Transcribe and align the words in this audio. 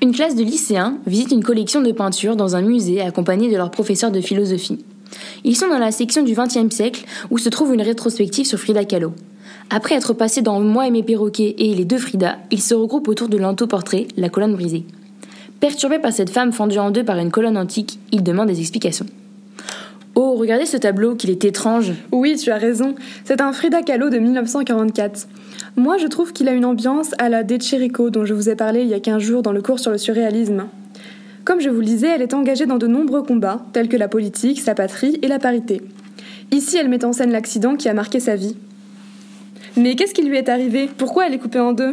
Une 0.00 0.12
classe 0.12 0.36
de 0.36 0.44
lycéens 0.44 0.98
visite 1.06 1.32
une 1.32 1.42
collection 1.42 1.82
de 1.82 1.90
peintures 1.90 2.36
dans 2.36 2.54
un 2.54 2.62
musée 2.62 3.00
accompagnée 3.00 3.50
de 3.50 3.56
leur 3.56 3.72
professeur 3.72 4.12
de 4.12 4.20
philosophie. 4.20 4.78
Ils 5.42 5.56
sont 5.56 5.68
dans 5.68 5.78
la 5.78 5.90
section 5.90 6.22
du 6.22 6.34
XXe 6.34 6.72
siècle 6.72 7.04
où 7.30 7.38
se 7.38 7.48
trouve 7.48 7.74
une 7.74 7.82
rétrospective 7.82 8.46
sur 8.46 8.60
Frida 8.60 8.84
Kahlo. 8.84 9.12
Après 9.70 9.96
être 9.96 10.12
passés 10.12 10.40
dans 10.40 10.60
Moi 10.60 10.86
et 10.86 10.92
mes 10.92 11.02
perroquets 11.02 11.56
et 11.58 11.74
Les 11.74 11.84
deux 11.84 11.98
Frida, 11.98 12.38
ils 12.52 12.62
se 12.62 12.74
regroupent 12.74 13.08
autour 13.08 13.28
de 13.28 13.38
l'autoportrait 13.38 14.06
La 14.16 14.28
colonne 14.28 14.54
brisée. 14.54 14.84
Perturbés 15.58 15.98
par 15.98 16.12
cette 16.12 16.30
femme 16.30 16.52
fendue 16.52 16.78
en 16.78 16.92
deux 16.92 17.04
par 17.04 17.18
une 17.18 17.32
colonne 17.32 17.58
antique, 17.58 17.98
ils 18.12 18.22
demandent 18.22 18.48
des 18.48 18.60
explications. 18.60 19.06
Oh, 20.14 20.34
regardez 20.36 20.66
ce 20.66 20.76
tableau, 20.76 21.16
qu'il 21.16 21.30
est 21.30 21.44
étrange. 21.44 21.92
Oui, 22.12 22.36
tu 22.36 22.52
as 22.52 22.58
raison. 22.58 22.94
C'est 23.24 23.40
un 23.40 23.52
Frida 23.52 23.82
Kahlo 23.82 24.10
de 24.10 24.18
1944. 24.18 25.26
Moi, 25.76 25.98
je 25.98 26.06
trouve 26.06 26.32
qu'il 26.32 26.48
a 26.48 26.52
une 26.52 26.64
ambiance 26.64 27.10
à 27.18 27.28
la 27.28 27.44
De 27.44 27.56
Chirico 27.56 28.10
dont 28.10 28.24
je 28.24 28.34
vous 28.34 28.48
ai 28.48 28.56
parlé 28.56 28.82
il 28.82 28.88
y 28.88 28.94
a 28.94 29.00
15 29.00 29.22
jours 29.22 29.42
dans 29.42 29.52
le 29.52 29.62
cours 29.62 29.78
sur 29.78 29.90
le 29.90 29.98
surréalisme. 29.98 30.66
Comme 31.44 31.60
je 31.60 31.70
vous 31.70 31.80
le 31.80 31.86
disais, 31.86 32.08
elle 32.08 32.22
est 32.22 32.34
engagée 32.34 32.66
dans 32.66 32.78
de 32.78 32.86
nombreux 32.86 33.22
combats, 33.22 33.64
tels 33.72 33.88
que 33.88 33.96
la 33.96 34.08
politique, 34.08 34.60
sa 34.60 34.74
patrie 34.74 35.18
et 35.22 35.28
la 35.28 35.38
parité. 35.38 35.80
Ici, 36.50 36.76
elle 36.76 36.88
met 36.88 37.04
en 37.04 37.12
scène 37.12 37.32
l'accident 37.32 37.76
qui 37.76 37.88
a 37.88 37.94
marqué 37.94 38.20
sa 38.20 38.36
vie. 38.36 38.56
Mais 39.76 39.94
qu'est-ce 39.94 40.14
qui 40.14 40.22
lui 40.22 40.36
est 40.36 40.48
arrivé? 40.48 40.90
Pourquoi 40.98 41.26
elle 41.26 41.34
est 41.34 41.38
coupée 41.38 41.60
en 41.60 41.72
deux? 41.72 41.92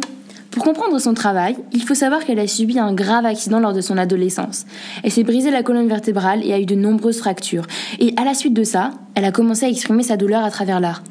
Pour 0.52 0.64
comprendre 0.64 0.98
son 1.00 1.14
travail, 1.14 1.58
il 1.74 1.84
faut 1.84 1.96
savoir 1.96 2.24
qu'elle 2.24 2.40
a 2.40 2.48
subi 2.48 2.80
un 2.80 2.94
grave 2.94 3.26
accident 3.26 3.60
lors 3.60 3.74
de 3.74 3.82
son 3.82 3.98
adolescence. 3.98 4.66
Elle 5.04 5.12
s'est 5.12 5.24
brisé 5.24 5.52
la 5.52 5.64
colonne 5.64 5.88
vertébrale 5.88 6.46
et 6.46 6.54
a 6.54 6.60
eu 6.60 6.66
de 6.66 6.76
nombreuses 6.76 7.20
fractures. 7.20 7.68
Et 8.00 8.14
à 8.16 8.24
la 8.24 8.34
suite 8.34 8.54
de 8.54 8.64
ça, 8.64 8.92
elle 9.16 9.26
a 9.26 9.32
commencé 9.32 9.66
à 9.66 9.70
exprimer 9.70 10.04
sa 10.04 10.16
douleur 10.16 10.44
à 10.44 10.52
travers 10.52 10.80
l'art. 10.80 11.04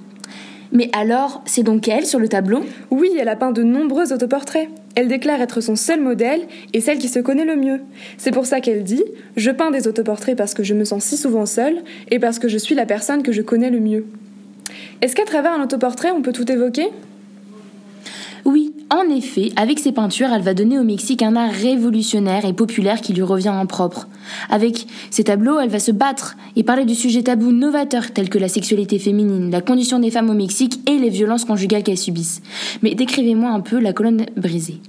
Mais 0.74 0.90
alors, 0.92 1.40
c'est 1.46 1.62
donc 1.62 1.86
elle 1.86 2.04
sur 2.04 2.18
le 2.18 2.28
tableau? 2.28 2.64
Oui, 2.90 3.10
elle 3.18 3.28
a 3.28 3.36
peint 3.36 3.52
de 3.52 3.62
nombreux 3.62 4.12
autoportraits. 4.12 4.68
Elle 4.96 5.06
déclare 5.06 5.40
être 5.40 5.60
son 5.60 5.76
seul 5.76 6.00
modèle 6.00 6.42
et 6.72 6.80
celle 6.80 6.98
qui 6.98 7.08
se 7.08 7.20
connaît 7.20 7.44
le 7.44 7.54
mieux. 7.54 7.80
C'est 8.18 8.32
pour 8.32 8.44
ça 8.44 8.60
qu'elle 8.60 8.82
dit 8.82 9.04
Je 9.36 9.52
peins 9.52 9.70
des 9.70 9.86
autoportraits 9.86 10.36
parce 10.36 10.52
que 10.52 10.64
je 10.64 10.74
me 10.74 10.84
sens 10.84 11.04
si 11.04 11.16
souvent 11.16 11.46
seule 11.46 11.76
et 12.10 12.18
parce 12.18 12.40
que 12.40 12.48
je 12.48 12.58
suis 12.58 12.74
la 12.74 12.86
personne 12.86 13.22
que 13.22 13.30
je 13.30 13.40
connais 13.40 13.70
le 13.70 13.78
mieux. 13.78 14.04
Est-ce 15.00 15.14
qu'à 15.14 15.24
travers 15.24 15.52
un 15.52 15.62
autoportrait, 15.62 16.10
on 16.10 16.22
peut 16.22 16.32
tout 16.32 16.50
évoquer? 16.50 16.88
En 18.96 19.08
effet, 19.08 19.52
avec 19.56 19.78
ses 19.78 19.92
peintures, 19.92 20.28
elle 20.32 20.42
va 20.42 20.54
donner 20.54 20.78
au 20.78 20.84
Mexique 20.84 21.22
un 21.22 21.36
art 21.36 21.50
révolutionnaire 21.50 22.44
et 22.44 22.52
populaire 22.52 23.00
qui 23.00 23.12
lui 23.12 23.22
revient 23.22 23.50
en 23.50 23.66
propre. 23.66 24.08
Avec 24.50 24.86
ses 25.10 25.24
tableaux, 25.24 25.58
elle 25.58 25.70
va 25.70 25.78
se 25.78 25.92
battre 25.92 26.36
et 26.56 26.62
parler 26.62 26.84
de 26.84 26.94
sujets 26.94 27.22
tabous 27.22 27.52
novateurs 27.52 28.12
tels 28.12 28.28
que 28.28 28.38
la 28.38 28.48
sexualité 28.48 28.98
féminine, 28.98 29.50
la 29.50 29.60
condition 29.60 29.98
des 29.98 30.10
femmes 30.10 30.30
au 30.30 30.34
Mexique 30.34 30.80
et 30.88 30.98
les 30.98 31.10
violences 31.10 31.44
conjugales 31.44 31.82
qu'elles 31.82 31.98
subissent. 31.98 32.42
Mais 32.82 32.94
décrivez-moi 32.94 33.50
un 33.50 33.60
peu 33.60 33.78
la 33.78 33.92
colonne 33.92 34.26
brisée. 34.36 34.80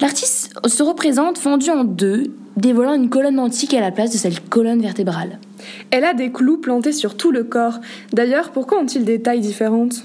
L'artiste 0.00 0.54
se 0.66 0.82
représente 0.82 1.36
fendue 1.36 1.70
en 1.70 1.84
deux, 1.84 2.32
dévoilant 2.56 2.94
une 2.94 3.10
colonne 3.10 3.38
antique 3.38 3.74
à 3.74 3.80
la 3.80 3.90
place 3.90 4.12
de 4.12 4.18
cette 4.18 4.48
colonne 4.48 4.80
vertébrale. 4.80 5.38
Elle 5.90 6.04
a 6.04 6.14
des 6.14 6.32
clous 6.32 6.58
plantés 6.58 6.92
sur 6.92 7.16
tout 7.16 7.32
le 7.32 7.44
corps. 7.44 7.80
D'ailleurs, 8.12 8.50
pourquoi 8.50 8.80
ont-ils 8.80 9.04
des 9.04 9.20
tailles 9.20 9.40
différentes? 9.40 10.04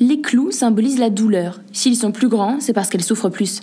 Les 0.00 0.20
clous 0.20 0.50
symbolisent 0.50 0.98
la 0.98 1.10
douleur. 1.10 1.60
S'ils 1.72 1.96
sont 1.96 2.12
plus 2.12 2.28
grands, 2.28 2.58
c'est 2.60 2.72
parce 2.72 2.88
qu'elle 2.88 3.02
souffre 3.02 3.28
plus. 3.28 3.60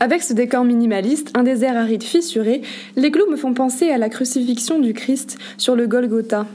Avec 0.00 0.22
ce 0.22 0.32
décor 0.32 0.64
minimaliste, 0.64 1.30
un 1.34 1.42
désert 1.42 1.76
aride 1.76 2.02
fissuré, 2.02 2.62
les 2.96 3.10
clous 3.10 3.30
me 3.30 3.36
font 3.36 3.54
penser 3.54 3.90
à 3.90 3.98
la 3.98 4.08
crucifixion 4.08 4.78
du 4.78 4.94
Christ 4.94 5.38
sur 5.58 5.74
le 5.74 5.86
Golgotha. 5.86 6.46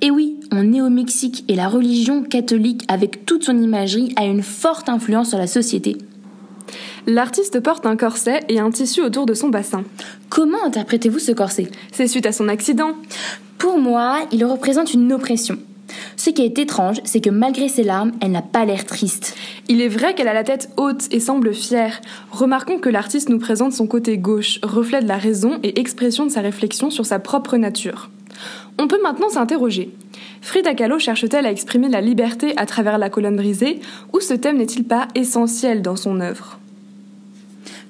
Et 0.00 0.10
oui, 0.10 0.36
on 0.52 0.72
est 0.72 0.80
au 0.80 0.88
Mexique 0.88 1.44
et 1.48 1.54
la 1.54 1.68
religion 1.68 2.22
catholique, 2.22 2.84
avec 2.88 3.26
toute 3.26 3.44
son 3.44 3.58
imagerie, 3.58 4.14
a 4.16 4.24
une 4.24 4.42
forte 4.42 4.88
influence 4.88 5.30
sur 5.30 5.38
la 5.38 5.46
société. 5.46 5.96
L'artiste 7.06 7.60
porte 7.60 7.86
un 7.86 7.96
corset 7.96 8.40
et 8.48 8.58
un 8.58 8.70
tissu 8.70 9.00
autour 9.00 9.26
de 9.26 9.34
son 9.34 9.48
bassin. 9.48 9.84
Comment 10.28 10.64
interprétez-vous 10.64 11.20
ce 11.20 11.32
corset? 11.32 11.68
C'est 11.92 12.08
suite 12.08 12.26
à 12.26 12.32
son 12.32 12.48
accident. 12.48 12.92
Pour 13.58 13.78
moi, 13.78 14.26
il 14.32 14.44
représente 14.44 14.92
une 14.92 15.12
oppression. 15.12 15.56
Ce 16.26 16.32
qui 16.32 16.42
est 16.42 16.58
étrange, 16.58 17.00
c'est 17.04 17.20
que 17.20 17.30
malgré 17.30 17.68
ses 17.68 17.84
larmes, 17.84 18.10
elle 18.20 18.32
n'a 18.32 18.42
pas 18.42 18.64
l'air 18.64 18.84
triste. 18.84 19.36
Il 19.68 19.80
est 19.80 19.86
vrai 19.86 20.12
qu'elle 20.12 20.26
a 20.26 20.34
la 20.34 20.42
tête 20.42 20.70
haute 20.76 21.04
et 21.12 21.20
semble 21.20 21.54
fière. 21.54 22.00
Remarquons 22.32 22.80
que 22.80 22.88
l'artiste 22.88 23.28
nous 23.28 23.38
présente 23.38 23.72
son 23.72 23.86
côté 23.86 24.18
gauche, 24.18 24.58
reflet 24.64 25.00
de 25.00 25.06
la 25.06 25.18
raison 25.18 25.60
et 25.62 25.78
expression 25.78 26.26
de 26.26 26.32
sa 26.32 26.40
réflexion 26.40 26.90
sur 26.90 27.06
sa 27.06 27.20
propre 27.20 27.56
nature. 27.56 28.10
On 28.76 28.88
peut 28.88 29.00
maintenant 29.04 29.28
s'interroger. 29.28 29.94
Frida 30.40 30.74
Kahlo 30.74 30.98
cherche-t-elle 30.98 31.46
à 31.46 31.52
exprimer 31.52 31.88
la 31.88 32.00
liberté 32.00 32.54
à 32.56 32.66
travers 32.66 32.98
la 32.98 33.08
colonne 33.08 33.36
brisée 33.36 33.78
ou 34.12 34.18
ce 34.18 34.34
thème 34.34 34.56
n'est-il 34.56 34.82
pas 34.82 35.06
essentiel 35.14 35.80
dans 35.80 35.94
son 35.94 36.18
œuvre? 36.18 36.58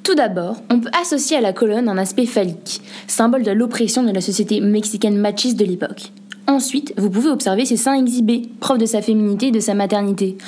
Tout 0.02 0.14
d'abord, 0.14 0.56
on 0.70 0.80
peut 0.80 0.90
associer 1.00 1.38
à 1.38 1.40
la 1.40 1.54
colonne 1.54 1.88
un 1.88 1.96
aspect 1.96 2.26
phallique, 2.26 2.82
symbole 3.06 3.44
de 3.44 3.52
l'oppression 3.52 4.02
de 4.02 4.12
la 4.12 4.20
société 4.20 4.60
mexicaine 4.60 5.16
machiste 5.16 5.58
de 5.58 5.64
l'époque. 5.64 6.12
Ensuite, 6.48 6.94
vous 6.96 7.10
pouvez 7.10 7.28
observer 7.28 7.64
ses 7.64 7.76
seins 7.76 7.94
exhibés, 7.94 8.42
preuve 8.60 8.78
de 8.78 8.86
sa 8.86 9.02
féminité 9.02 9.48
et 9.48 9.50
de 9.50 9.58
sa 9.58 9.74
maternité. 9.74 10.38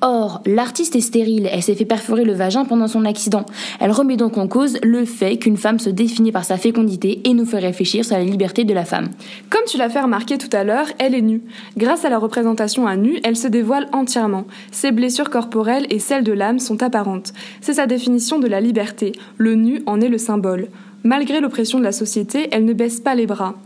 Or, 0.00 0.40
l'artiste 0.46 0.94
est 0.94 1.00
stérile, 1.00 1.48
elle 1.50 1.64
s'est 1.64 1.74
fait 1.74 1.84
perforer 1.84 2.24
le 2.24 2.32
vagin 2.32 2.64
pendant 2.64 2.86
son 2.86 3.04
accident. 3.04 3.44
Elle 3.80 3.90
remet 3.90 4.16
donc 4.16 4.38
en 4.38 4.46
cause 4.46 4.78
le 4.84 5.04
fait 5.04 5.36
qu'une 5.36 5.56
femme 5.56 5.80
se 5.80 5.90
définit 5.90 6.30
par 6.30 6.44
sa 6.44 6.58
fécondité 6.58 7.22
et 7.24 7.34
nous 7.34 7.44
fait 7.44 7.58
réfléchir 7.58 8.04
sur 8.04 8.16
la 8.16 8.22
liberté 8.22 8.62
de 8.62 8.72
la 8.72 8.84
femme. 8.84 9.08
Comme 9.50 9.64
tu 9.66 9.78
l'as 9.78 9.90
fait 9.90 10.00
remarquer 10.00 10.38
tout 10.38 10.56
à 10.56 10.62
l'heure, 10.62 10.86
elle 11.00 11.16
est 11.16 11.22
nue. 11.22 11.42
Grâce 11.76 12.04
à 12.04 12.08
la 12.08 12.18
représentation 12.18 12.86
à 12.86 12.94
nu, 12.94 13.18
elle 13.24 13.36
se 13.36 13.48
dévoile 13.48 13.88
entièrement. 13.92 14.44
Ses 14.70 14.92
blessures 14.92 15.30
corporelles 15.30 15.86
et 15.90 15.98
celles 15.98 16.24
de 16.24 16.32
l'âme 16.32 16.60
sont 16.60 16.84
apparentes. 16.84 17.32
C'est 17.60 17.74
sa 17.74 17.86
définition 17.86 18.38
de 18.38 18.46
la 18.46 18.60
liberté. 18.60 19.10
Le 19.38 19.56
nu 19.56 19.82
en 19.86 20.00
est 20.00 20.08
le 20.08 20.18
symbole. 20.18 20.68
Malgré 21.02 21.40
l'oppression 21.40 21.80
de 21.80 21.84
la 21.84 21.92
société, 21.92 22.48
elle 22.52 22.64
ne 22.64 22.72
baisse 22.72 23.00
pas 23.00 23.16
les 23.16 23.26
bras. 23.26 23.56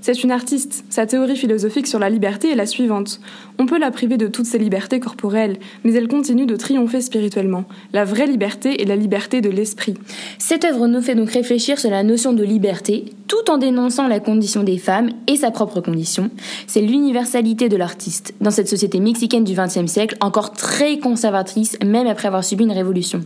C'est 0.00 0.22
une 0.22 0.30
artiste. 0.30 0.84
Sa 0.90 1.06
théorie 1.06 1.36
philosophique 1.36 1.86
sur 1.86 1.98
la 1.98 2.10
liberté 2.10 2.50
est 2.50 2.56
la 2.56 2.66
suivante. 2.66 3.20
On 3.58 3.66
peut 3.66 3.78
la 3.78 3.90
priver 3.90 4.16
de 4.16 4.26
toutes 4.26 4.46
ses 4.46 4.58
libertés 4.58 5.00
corporelles, 5.00 5.58
mais 5.84 5.92
elle 5.94 6.08
continue 6.08 6.46
de 6.46 6.56
triompher 6.56 7.00
spirituellement. 7.00 7.64
La 7.92 8.04
vraie 8.04 8.26
liberté 8.26 8.80
est 8.80 8.86
la 8.86 8.96
liberté 8.96 9.40
de 9.40 9.50
l'esprit. 9.50 9.94
Cette 10.38 10.64
œuvre 10.64 10.86
nous 10.86 11.02
fait 11.02 11.14
donc 11.14 11.30
réfléchir 11.30 11.78
sur 11.78 11.90
la 11.90 12.02
notion 12.02 12.32
de 12.32 12.42
liberté, 12.42 13.06
tout 13.28 13.50
en 13.50 13.58
dénonçant 13.58 14.08
la 14.08 14.20
condition 14.20 14.62
des 14.62 14.78
femmes 14.78 15.10
et 15.26 15.36
sa 15.36 15.50
propre 15.50 15.80
condition. 15.80 16.30
C'est 16.66 16.80
l'universalité 16.80 17.68
de 17.68 17.76
l'artiste, 17.76 18.34
dans 18.40 18.50
cette 18.50 18.68
société 18.68 19.00
mexicaine 19.00 19.44
du 19.44 19.54
XXe 19.54 19.90
siècle, 19.90 20.16
encore 20.20 20.52
très 20.52 20.98
conservatrice, 20.98 21.78
même 21.84 22.06
après 22.06 22.28
avoir 22.28 22.44
subi 22.44 22.64
une 22.64 22.72
révolution. 22.72 23.22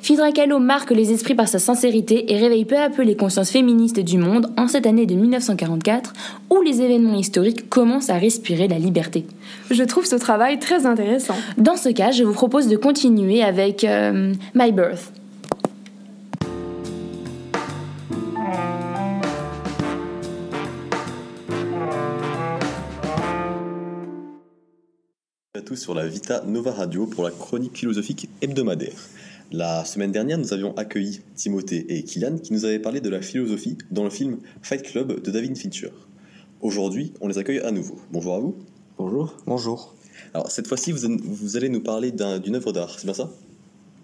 Frida 0.00 0.32
Kahlo 0.32 0.58
marque 0.58 0.90
les 0.90 1.12
esprits 1.12 1.34
par 1.34 1.48
sa 1.48 1.58
sincérité 1.58 2.32
et 2.32 2.36
réveille 2.36 2.64
peu 2.64 2.76
à 2.76 2.90
peu 2.90 3.02
les 3.02 3.16
consciences 3.16 3.50
féministes 3.50 4.00
du 4.00 4.18
monde 4.18 4.50
en 4.56 4.68
cette 4.68 4.86
année 4.86 5.06
de 5.06 5.14
1944 5.82 6.12
où 6.50 6.62
les 6.62 6.80
événements 6.80 7.16
historiques 7.16 7.68
commencent 7.68 8.10
à 8.10 8.18
respirer 8.18 8.68
la 8.68 8.78
liberté. 8.78 9.26
Je 9.70 9.82
trouve 9.82 10.06
ce 10.06 10.16
travail 10.16 10.58
très 10.58 10.86
intéressant. 10.86 11.34
Dans 11.58 11.76
ce 11.76 11.88
cas, 11.88 12.10
je 12.10 12.24
vous 12.24 12.32
propose 12.32 12.68
de 12.68 12.76
continuer 12.76 13.42
avec 13.42 13.84
euh, 13.84 14.32
My 14.54 14.72
Birth. 14.72 15.12
à 25.54 25.60
tous 25.60 25.76
sur 25.76 25.94
la 25.94 26.06
Vita 26.06 26.42
Nova 26.46 26.72
Radio 26.72 27.06
pour 27.06 27.22
la 27.24 27.30
chronique 27.30 27.76
philosophique 27.76 28.28
hebdomadaire. 28.40 28.96
La 29.52 29.84
semaine 29.84 30.12
dernière, 30.12 30.38
nous 30.38 30.54
avions 30.54 30.74
accueilli 30.78 31.20
Timothée 31.34 31.84
et 31.94 32.04
Kylian 32.04 32.38
qui 32.38 32.54
nous 32.54 32.64
avaient 32.64 32.78
parlé 32.78 33.02
de 33.02 33.10
la 33.10 33.20
philosophie 33.20 33.76
dans 33.90 34.02
le 34.02 34.08
film 34.08 34.38
Fight 34.62 34.82
Club 34.82 35.20
de 35.20 35.30
David 35.30 35.58
Fincher. 35.58 35.90
Aujourd'hui, 36.62 37.12
on 37.20 37.28
les 37.28 37.36
accueille 37.36 37.60
à 37.60 37.70
nouveau. 37.70 37.98
Bonjour 38.10 38.34
à 38.34 38.38
vous. 38.38 38.56
Bonjour. 38.96 39.36
Bonjour. 39.46 39.94
Alors, 40.32 40.50
cette 40.50 40.66
fois-ci, 40.66 40.90
vous, 40.90 41.56
allez 41.58 41.68
nous 41.68 41.82
parler 41.82 42.12
d'une 42.12 42.56
œuvre 42.56 42.72
d'art, 42.72 42.98
c'est 42.98 43.04
bien 43.04 43.12
ça? 43.12 43.30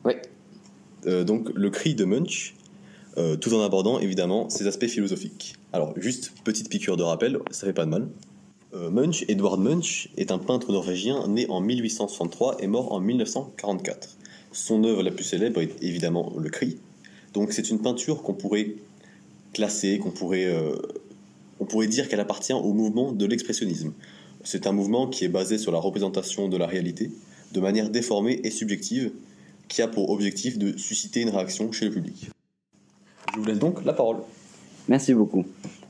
Oui. 0.04 0.12
Euh, 1.06 1.24
donc, 1.24 1.48
Le 1.54 1.70
cri 1.70 1.94
de 1.94 2.04
Munch, 2.04 2.54
euh, 3.16 3.36
tout 3.36 3.54
en 3.54 3.62
abordant 3.62 4.00
évidemment 4.00 4.50
ses 4.50 4.66
aspects 4.66 4.88
philosophiques. 4.88 5.54
Alors, 5.72 5.94
juste 5.96 6.34
petite 6.44 6.68
piqûre 6.68 6.98
de 6.98 7.04
rappel, 7.04 7.38
ça 7.52 7.66
fait 7.66 7.72
pas 7.72 7.86
de 7.86 7.90
mal. 7.90 8.08
Euh, 8.74 8.90
Munch, 8.90 9.24
Edward 9.28 9.58
Munch, 9.58 10.10
est 10.18 10.30
un 10.30 10.38
peintre 10.38 10.72
norvégien 10.72 11.26
né 11.26 11.46
en 11.48 11.62
1863 11.62 12.58
et 12.60 12.66
mort 12.66 12.92
en 12.92 13.00
1944. 13.00 14.18
Son 14.52 14.84
œuvre 14.84 15.02
la 15.02 15.10
plus 15.10 15.24
célèbre 15.24 15.60
est 15.60 15.82
évidemment 15.82 16.32
Le 16.38 16.48
Cri. 16.50 16.78
Donc 17.34 17.52
c'est 17.52 17.70
une 17.70 17.80
peinture 17.80 18.22
qu'on 18.22 18.34
pourrait 18.34 18.76
classer, 19.52 19.98
qu'on 19.98 20.10
pourrait, 20.10 20.46
euh, 20.46 20.76
on 21.60 21.64
pourrait 21.64 21.86
dire 21.86 22.08
qu'elle 22.08 22.20
appartient 22.20 22.52
au 22.52 22.72
mouvement 22.72 23.12
de 23.12 23.26
l'expressionnisme. 23.26 23.92
C'est 24.44 24.66
un 24.66 24.72
mouvement 24.72 25.08
qui 25.08 25.24
est 25.24 25.28
basé 25.28 25.58
sur 25.58 25.72
la 25.72 25.78
représentation 25.78 26.48
de 26.48 26.56
la 26.56 26.66
réalité 26.66 27.10
de 27.52 27.60
manière 27.60 27.90
déformée 27.90 28.40
et 28.44 28.50
subjective, 28.50 29.10
qui 29.68 29.82
a 29.82 29.88
pour 29.88 30.10
objectif 30.10 30.58
de 30.58 30.76
susciter 30.76 31.20
une 31.20 31.30
réaction 31.30 31.70
chez 31.72 31.86
le 31.86 31.90
public. 31.90 32.30
Je 33.34 33.40
vous 33.40 33.44
laisse 33.44 33.58
donc 33.58 33.84
la 33.84 33.92
parole. 33.92 34.18
Merci 34.88 35.12
beaucoup. 35.14 35.44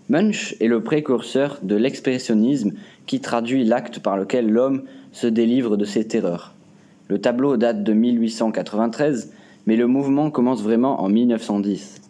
Munch 0.08 0.56
est 0.60 0.66
le 0.66 0.82
précurseur 0.82 1.58
de 1.62 1.76
l'expressionnisme 1.76 2.72
qui 3.06 3.20
traduit 3.20 3.64
l'acte 3.64 4.00
par 4.00 4.16
lequel 4.16 4.48
l'homme 4.48 4.84
se 5.12 5.26
délivre 5.26 5.76
de 5.76 5.84
ses 5.84 6.06
terreurs. 6.06 6.54
Le 7.08 7.18
tableau 7.18 7.56
date 7.56 7.82
de 7.84 7.92
1893, 7.94 9.32
mais 9.66 9.76
le 9.76 9.86
mouvement 9.86 10.30
commence 10.30 10.62
vraiment 10.62 11.02
en 11.02 11.08
1910. 11.08 12.02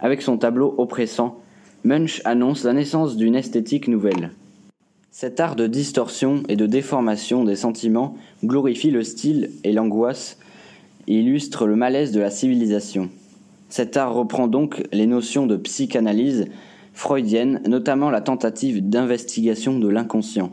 Avec 0.00 0.22
son 0.22 0.38
tableau 0.38 0.74
oppressant, 0.78 1.38
Munch 1.84 2.22
annonce 2.24 2.64
la 2.64 2.72
naissance 2.72 3.16
d'une 3.16 3.34
esthétique 3.34 3.86
nouvelle. 3.86 4.30
Cet 5.10 5.40
art 5.40 5.56
de 5.56 5.66
distorsion 5.66 6.42
et 6.48 6.56
de 6.56 6.66
déformation 6.66 7.44
des 7.44 7.56
sentiments 7.56 8.16
glorifie 8.44 8.90
le 8.90 9.02
style 9.02 9.50
et 9.64 9.72
l'angoisse 9.72 10.38
illustre 11.06 11.66
le 11.66 11.76
malaise 11.76 12.12
de 12.12 12.20
la 12.20 12.30
civilisation. 12.30 13.10
Cet 13.68 13.96
art 13.96 14.14
reprend 14.14 14.46
donc 14.46 14.82
les 14.92 15.06
notions 15.06 15.46
de 15.46 15.56
psychanalyse 15.56 16.46
freudienne, 16.94 17.60
notamment 17.66 18.10
la 18.10 18.20
tentative 18.20 18.88
d'investigation 18.88 19.78
de 19.78 19.88
l'inconscient. 19.88 20.52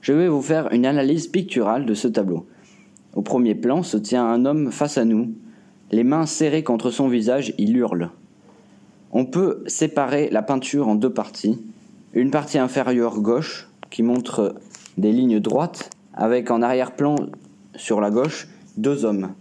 Je 0.00 0.12
vais 0.12 0.28
vous 0.28 0.42
faire 0.42 0.72
une 0.72 0.86
analyse 0.86 1.26
picturale 1.26 1.86
de 1.86 1.94
ce 1.94 2.08
tableau. 2.08 2.46
Au 3.14 3.22
premier 3.22 3.54
plan 3.54 3.82
se 3.82 3.96
tient 3.96 4.26
un 4.26 4.44
homme 4.44 4.72
face 4.72 4.98
à 4.98 5.04
nous. 5.04 5.32
Les 5.92 6.02
mains 6.02 6.26
serrées 6.26 6.64
contre 6.64 6.90
son 6.90 7.08
visage, 7.08 7.54
il 7.58 7.76
hurle. 7.76 8.10
On 9.12 9.24
peut 9.24 9.62
séparer 9.66 10.28
la 10.30 10.42
peinture 10.42 10.88
en 10.88 10.96
deux 10.96 11.12
parties. 11.12 11.60
Une 12.12 12.32
partie 12.32 12.58
inférieure 12.58 13.20
gauche 13.20 13.68
qui 13.90 14.02
montre 14.02 14.56
des 14.98 15.12
lignes 15.12 15.38
droites 15.38 15.90
avec 16.12 16.50
en 16.50 16.62
arrière-plan 16.62 17.14
sur 17.76 18.00
la 18.00 18.10
gauche 18.10 18.48
deux 18.76 19.04
hommes. 19.04 19.34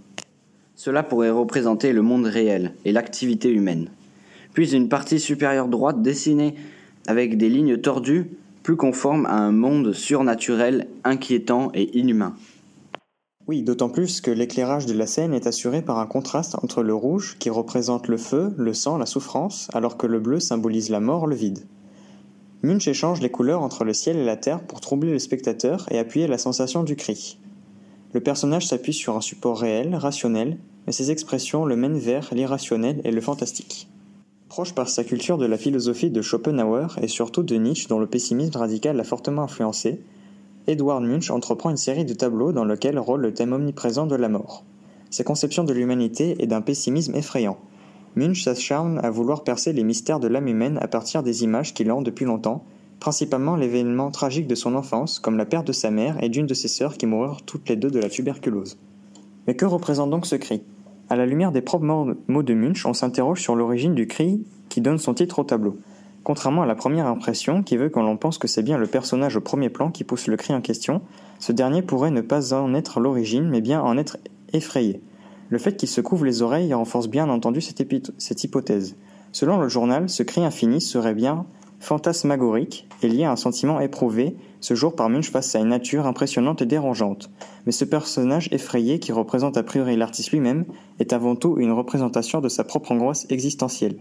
Cela 0.76 1.02
pourrait 1.02 1.32
représenter 1.32 1.94
le 1.94 2.02
monde 2.04 2.26
réel 2.26 2.74
et 2.86 2.92
l'activité 2.92 3.50
humaine. 3.50 3.90
Puis 4.54 4.76
une 4.76 4.90
partie 4.90 5.20
supérieure 5.20 5.68
droite 5.68 6.04
dessinée 6.04 6.54
avec 7.08 7.38
des 7.38 7.50
lignes 7.50 7.78
tordues 7.78 8.30
plus 8.62 8.76
conforme 8.76 9.26
à 9.26 9.36
un 9.36 9.52
monde 9.52 9.94
surnaturel, 9.94 10.88
inquiétant 11.04 11.72
et 11.74 11.98
inhumain. 11.98 12.36
Oui, 13.46 13.62
d'autant 13.62 13.90
plus 13.90 14.22
que 14.22 14.32
l'éclairage 14.32 14.86
de 14.86 14.94
la 14.94 15.06
scène 15.06 15.34
est 15.34 15.48
assuré 15.48 15.82
par 15.82 16.00
un 16.00 16.06
contraste 16.06 16.56
entre 16.64 16.82
le 16.82 16.96
rouge, 16.96 17.36
qui 17.40 17.50
représente 17.50 18.08
le 18.08 18.16
feu, 18.16 18.54
le 18.56 18.74
sang, 18.74 18.98
la 18.98 19.06
souffrance, 19.06 19.68
alors 19.74 19.98
que 19.98 20.08
le 20.08 20.22
bleu 20.22 20.40
symbolise 20.40 20.90
la 20.90 21.02
mort, 21.02 21.28
le 21.28 21.36
vide. 21.36 21.66
Munch 22.62 22.88
échange 22.88 23.20
les 23.20 23.30
couleurs 23.30 23.62
entre 23.62 23.84
le 23.84 23.94
ciel 23.94 24.16
et 24.16 24.24
la 24.24 24.38
terre 24.38 24.62
pour 24.62 24.80
troubler 24.80 25.12
le 25.12 25.20
spectateur 25.20 25.86
et 25.92 26.00
appuyer 26.00 26.28
la 26.28 26.38
sensation 26.38 26.84
du 26.84 26.96
cri. 26.96 27.38
Le 28.14 28.22
personnage 28.22 28.68
s'appuie 28.68 28.94
sur 28.94 29.18
un 29.18 29.22
support 29.22 29.60
réel, 29.60 29.94
rationnel, 29.94 30.58
mais 30.88 30.94
ses 30.94 31.12
expressions 31.12 31.66
le 31.66 31.76
mènent 31.76 31.98
vers 31.98 32.34
l'irrationnel 32.34 33.02
et 33.04 33.12
le 33.12 33.20
fantastique. 33.20 33.90
Proche 34.48 34.74
par 34.74 34.88
sa 34.88 35.04
culture 35.04 35.38
de 35.38 35.46
la 35.46 35.58
philosophie 35.58 36.12
de 36.12 36.22
Schopenhauer 36.22 36.98
et 37.02 37.10
surtout 37.10 37.44
de 37.44 37.56
Nietzsche 37.56 37.88
dont 37.90 38.00
le 38.00 38.08
pessimisme 38.08 38.58
radical 38.58 38.96
l'a 38.96 39.04
fortement 39.04 39.42
influencé, 39.42 40.00
Edward 40.66 41.04
Munch 41.04 41.30
entreprend 41.30 41.72
une 41.72 41.78
série 41.78 42.06
de 42.06 42.14
tableaux 42.14 42.54
dans 42.54 42.64
lesquels 42.64 42.98
rôle 42.98 43.22
le 43.22 43.34
thème 43.34 43.52
omniprésent 43.52 44.06
de 44.08 44.16
la 44.16 44.30
mort. 44.30 44.64
Sa 45.10 45.26
conception 45.26 45.66
de 45.66 45.74
l'humanité 45.74 46.42
est 46.42 46.48
d'un 46.48 46.62
pessimisme 46.62 47.16
effrayant. 47.16 47.58
Munch 48.16 48.44
s'acharne 48.44 49.00
à 49.04 49.10
vouloir 49.10 49.44
percer 49.44 49.74
les 49.74 49.84
mystères 49.84 50.22
de 50.22 50.28
l'âme 50.28 50.48
humaine 50.48 50.80
à 50.82 50.88
partir 50.88 51.22
des 51.22 51.44
images 51.44 51.74
qui 51.74 51.84
l'ont 51.84 52.02
depuis 52.02 52.24
longtemps, 52.24 52.64
principalement 53.02 53.58
l'événement 53.58 54.10
tragique 54.10 54.48
de 54.48 54.56
son 54.56 54.76
enfance, 54.76 55.20
comme 55.20 55.38
la 55.38 55.46
perte 55.46 55.68
de 55.68 55.74
sa 55.74 55.92
mère 55.92 56.24
et 56.24 56.30
d'une 56.30 56.48
de 56.48 56.54
ses 56.54 56.70
sœurs 56.70 56.98
qui 56.98 57.08
moururent 57.08 57.42
toutes 57.42 57.68
les 57.68 57.76
deux 57.76 57.92
de 57.92 58.00
la 58.00 58.10
tuberculose. 58.10 58.78
Mais 59.48 59.56
que 59.56 59.66
représente 59.66 60.12
donc 60.12 60.26
ce 60.26 60.38
cri? 60.38 60.64
À 61.10 61.18
la 61.18 61.26
lumière 61.26 61.52
des 61.52 61.62
propres 61.62 62.16
mots 62.28 62.44
de 62.44 62.54
Munch, 62.54 62.86
on 62.86 62.94
s'interroge 62.94 63.42
sur 63.42 63.58
l'origine 63.58 63.96
du 63.96 64.08
cri 64.08 64.46
qui 64.70 64.80
donne 64.80 64.98
son 64.98 65.14
titre 65.14 65.40
au 65.40 65.44
tableau. 65.44 65.78
Contrairement 66.24 66.62
à 66.62 66.66
la 66.66 66.76
première 66.76 67.08
impression, 67.08 67.64
qui 67.64 67.76
veut 67.76 67.90
que 67.90 68.00
l'on 68.00 68.16
pense 68.16 68.38
que 68.38 68.48
c'est 68.48 68.64
bien 68.64 68.78
le 68.78 68.88
personnage 68.88 69.36
au 69.36 69.42
premier 69.42 69.70
plan 69.70 69.92
qui 69.92 70.06
pousse 70.06 70.28
le 70.28 70.38
cri 70.38 70.54
en 70.54 70.62
question, 70.62 71.02
ce 71.40 71.52
dernier 71.52 71.82
pourrait 71.82 72.12
ne 72.12 72.22
pas 72.22 72.54
en 72.54 72.74
être 72.74 73.02
l'origine, 73.02 73.50
mais 73.50 73.60
bien 73.60 73.82
en 73.82 73.98
être 73.98 74.18
effrayé. 74.54 75.02
Le 75.50 75.58
fait 75.58 75.76
qu'il 75.76 75.90
se 75.90 76.00
couvre 76.00 76.26
les 76.26 76.42
oreilles 76.42 76.74
renforce 76.74 77.10
bien 77.10 77.30
entendu 77.30 77.60
cette, 77.60 77.84
cette 78.18 78.44
hypothèse. 78.44 78.96
Selon 79.34 79.58
le 79.58 79.68
journal, 79.68 80.10
ce 80.10 80.24
cri 80.24 80.46
infini 80.46 80.80
serait 80.80 81.14
bien 81.14 81.46
fantasmagorique 81.84 82.88
et 83.02 83.10
lié 83.10 83.26
à 83.26 83.32
un 83.32 83.36
sentiment 83.36 83.82
éprouvé 83.82 84.38
ce 84.62 84.74
jour 84.74 84.96
par 84.96 85.10
Munch 85.10 85.30
face 85.30 85.54
à 85.56 85.60
une 85.60 85.68
nature 85.68 86.08
impressionnante 86.08 86.62
et 86.62 86.66
dérangeante. 86.66 87.30
Mais 87.66 87.74
ce 87.74 87.84
personnage 87.84 88.48
effrayé 88.52 89.00
qui 89.00 89.12
représente 89.12 89.58
a 89.58 89.64
priori 89.64 89.98
l'artiste 89.98 90.32
lui-même 90.32 90.64
est 91.00 91.12
avant 91.12 91.36
tout 91.36 91.58
une 91.60 91.74
représentation 91.74 92.40
de 92.40 92.48
sa 92.48 92.64
propre 92.64 92.94
angoisse 92.94 93.28
existentielle. 93.30 93.98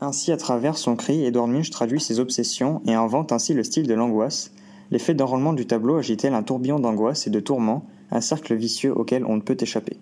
Ainsi, 0.00 0.30
à 0.30 0.36
travers 0.36 0.76
son 0.76 0.94
cri, 0.94 1.24
Edward 1.24 1.48
Munch 1.48 1.70
traduit 1.70 2.00
ses 2.00 2.20
obsessions 2.20 2.82
et 2.86 2.92
invente 2.92 3.32
ainsi 3.32 3.54
le 3.54 3.64
style 3.64 3.86
de 3.86 3.94
l'angoisse. 3.94 4.52
L'effet 4.90 5.14
d'enrôlement 5.14 5.54
du 5.54 5.66
tableau 5.66 5.96
agit-elle 5.96 6.34
un 6.34 6.42
tourbillon 6.42 6.78
d'angoisse 6.78 7.26
et 7.26 7.30
de 7.30 7.40
tourment, 7.40 7.86
un 8.10 8.20
cercle 8.20 8.54
vicieux 8.54 8.92
auquel 8.92 9.24
on 9.24 9.36
ne 9.36 9.40
peut 9.40 9.56
échapper? 9.58 9.96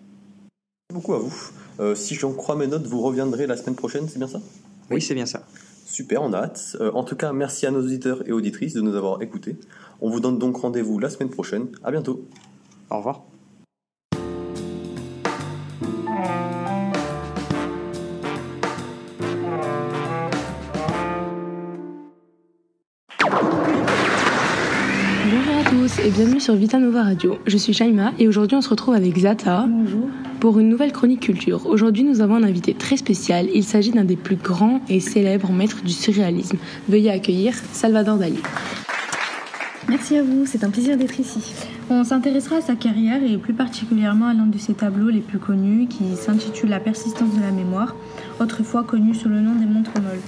Merci 0.91 0.95
beaucoup 0.95 1.15
à 1.15 1.19
vous. 1.19 1.35
Euh, 1.81 1.95
si 1.95 2.15
j'en 2.15 2.33
crois 2.33 2.57
mes 2.57 2.67
notes, 2.67 2.87
vous 2.87 3.01
reviendrez 3.01 3.47
la 3.47 3.57
semaine 3.57 3.77
prochaine, 3.77 4.09
c'est 4.09 4.19
bien 4.19 4.29
ça? 4.29 4.41
Oui, 4.91 5.01
c'est 5.01 5.15
bien 5.15 5.27
ça. 5.27 5.47
Super, 5.87 6.23
on 6.23 6.33
a 6.33 6.39
hâte. 6.39 6.77
Euh, 6.81 6.91
en 6.93 7.05
tout 7.05 7.17
cas, 7.17 7.33
merci 7.33 7.67
à 7.67 7.71
nos 7.71 7.81
auditeurs 7.81 8.29
et 8.29 8.33
auditrices 8.33 8.75
de 8.75 8.81
nous 8.81 8.97
avoir 8.97 9.23
écoutés. 9.23 9.57
On 10.01 10.11
vous 10.11 10.21
donne 10.21 10.39
donc 10.39 10.57
rendez-vous 10.57 10.99
la 10.99 11.09
semaine 11.09 11.31
prochaine. 11.31 11.69
À 11.85 11.91
bientôt. 11.91 12.25
Au 12.91 12.99
revoir. 12.99 13.25
Tous 25.95 26.03
et 26.03 26.11
bienvenue 26.11 26.41
sur 26.41 26.55
Vita 26.55 26.79
Nova 26.79 27.03
Radio. 27.03 27.39
Je 27.47 27.57
suis 27.57 27.73
Shaima 27.73 28.13
et 28.19 28.29
aujourd'hui 28.29 28.57
on 28.57 28.61
se 28.61 28.69
retrouve 28.69 28.95
avec 28.95 29.17
Zata. 29.19 29.67
Bonjour. 29.69 30.09
Pour 30.41 30.59
une 30.59 30.69
nouvelle 30.69 30.93
chronique 30.93 31.21
culture. 31.21 31.67
Aujourd'hui 31.67 32.05
nous 32.05 32.21
avons 32.21 32.37
un 32.37 32.43
invité 32.43 32.75
très 32.75 32.97
spécial. 32.97 33.49
Il 33.55 33.65
s'agit 33.65 33.91
d'un 33.91 34.05
des 34.05 34.17
plus 34.17 34.37
grands 34.37 34.81
et 34.89 35.01
célèbres 35.01 35.51
maîtres 35.53 35.83
du 35.83 35.93
surréalisme. 35.93 36.59
Veuillez 36.89 37.11
accueillir 37.11 37.55
Salvador 37.73 38.17
Dali. 38.17 38.39
Merci 39.89 40.17
à 40.17 40.23
vous, 40.23 40.47
c'est 40.47 40.65
un 40.65 40.71
plaisir 40.71 40.97
d'être 40.97 41.21
ici. 41.21 41.41
On 41.91 42.05
s'intéressera 42.05 42.57
à 42.57 42.61
sa 42.61 42.75
carrière 42.75 43.23
et 43.23 43.37
plus 43.37 43.55
particulièrement 43.55 44.29
à 44.29 44.35
l'un 44.35 44.47
de 44.47 44.59
ses 44.59 44.75
tableaux 44.75 45.11
les 45.11 45.21
plus 45.21 45.39
connus 45.39 45.87
qui 45.89 46.17
s'intitule 46.17 46.71
La 46.71 46.81
persistance 46.81 47.35
de 47.35 47.41
la 47.41 47.51
mémoire, 47.51 47.95
autrefois 48.41 48.85
connu 48.85 49.15
sous 49.15 49.29
le 49.29 49.41
nom 49.41 49.55
des 49.55 49.67
montres 49.67 49.93
molles. 49.97 50.21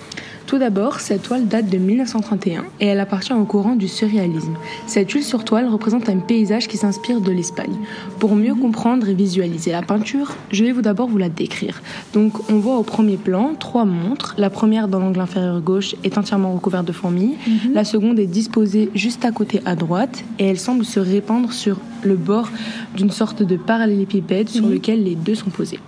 Tout 0.46 0.58
d'abord, 0.58 1.00
cette 1.00 1.22
toile 1.22 1.48
date 1.48 1.69
de 1.69 1.76
1931 1.76 2.66
et 2.78 2.87
elle 2.87 3.00
appartient 3.00 3.32
au 3.32 3.44
courant 3.44 3.75
du 3.75 3.88
surréalisme. 3.88 4.54
Cette 4.87 5.10
huile 5.10 5.25
sur 5.25 5.44
toile 5.44 5.66
représente 5.66 6.08
un 6.08 6.19
paysage 6.19 6.69
qui 6.69 6.76
s'inspire 6.76 7.20
de 7.20 7.32
l'Espagne. 7.32 7.75
Pour 8.20 8.37
mieux 8.37 8.54
comprendre 8.54 9.08
et 9.08 9.14
visualiser 9.14 9.72
la 9.72 9.82
peinture, 9.82 10.37
je 10.52 10.62
vais 10.62 10.70
vous 10.70 10.82
d'abord 10.82 11.08
vous 11.08 11.19
la 11.19 11.28
décrire. 11.28 11.82
Donc, 12.12 12.48
on 12.48 12.58
voit 12.58 12.76
au 12.76 12.84
premier 12.84 13.16
plan 13.16 13.54
trois 13.58 13.84
montres. 13.84 14.37
La 14.38 14.48
première, 14.48 14.87
dans 14.87 15.00
l'angle 15.00 15.18
inférieur 15.18 15.61
gauche, 15.61 15.97
est 16.04 16.16
entièrement 16.16 16.52
recouverte 16.52 16.87
de 16.87 16.92
fourmis. 16.92 17.37
La 17.75 17.85
seconde 17.85 18.20
est 18.20 18.26
disposée 18.26 18.88
juste 18.94 19.25
à 19.25 19.32
côté 19.32 19.61
à 19.66 19.75
droite 19.75 20.23
et 20.38 20.47
elle 20.47 20.61
semble 20.61 20.85
se 20.85 21.00
répandre 21.00 21.52
sur 21.52 21.78
le 22.06 22.16
bord 22.16 22.48
d'une 22.96 23.10
sorte 23.10 23.42
de 23.42 23.56
parallélépipède 23.56 24.48
sur 24.48 24.66
lequel 24.66 25.04
les 25.04 25.14
deux 25.14 25.34
sont 25.34 25.50
posés. 25.50 25.80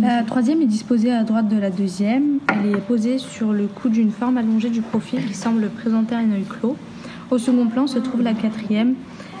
La 0.00 0.22
troisième 0.22 0.62
est 0.62 0.66
disposée 0.66 1.12
à 1.12 1.22
droite 1.22 1.48
de 1.48 1.58
la 1.58 1.70
deuxième. 1.70 2.38
Elle 2.48 2.74
est 2.74 2.80
posée 2.80 3.18
sur 3.18 3.52
le 3.52 3.66
cou 3.66 3.88
d'une 3.88 4.10
forme 4.10 4.38
allongée 4.38 4.70
du 4.70 4.80
profil 4.80 5.24
qui 5.26 5.34
semble 5.34 5.68
présenter 5.68 6.14
un 6.14 6.32
œil 6.32 6.44
clos. 6.48 6.76
Au 7.30 7.38
second 7.38 7.66
plan 7.66 7.86
se 7.86 7.98
trouve 7.98 8.22
la 8.22 8.34
quatrième. 8.34 8.94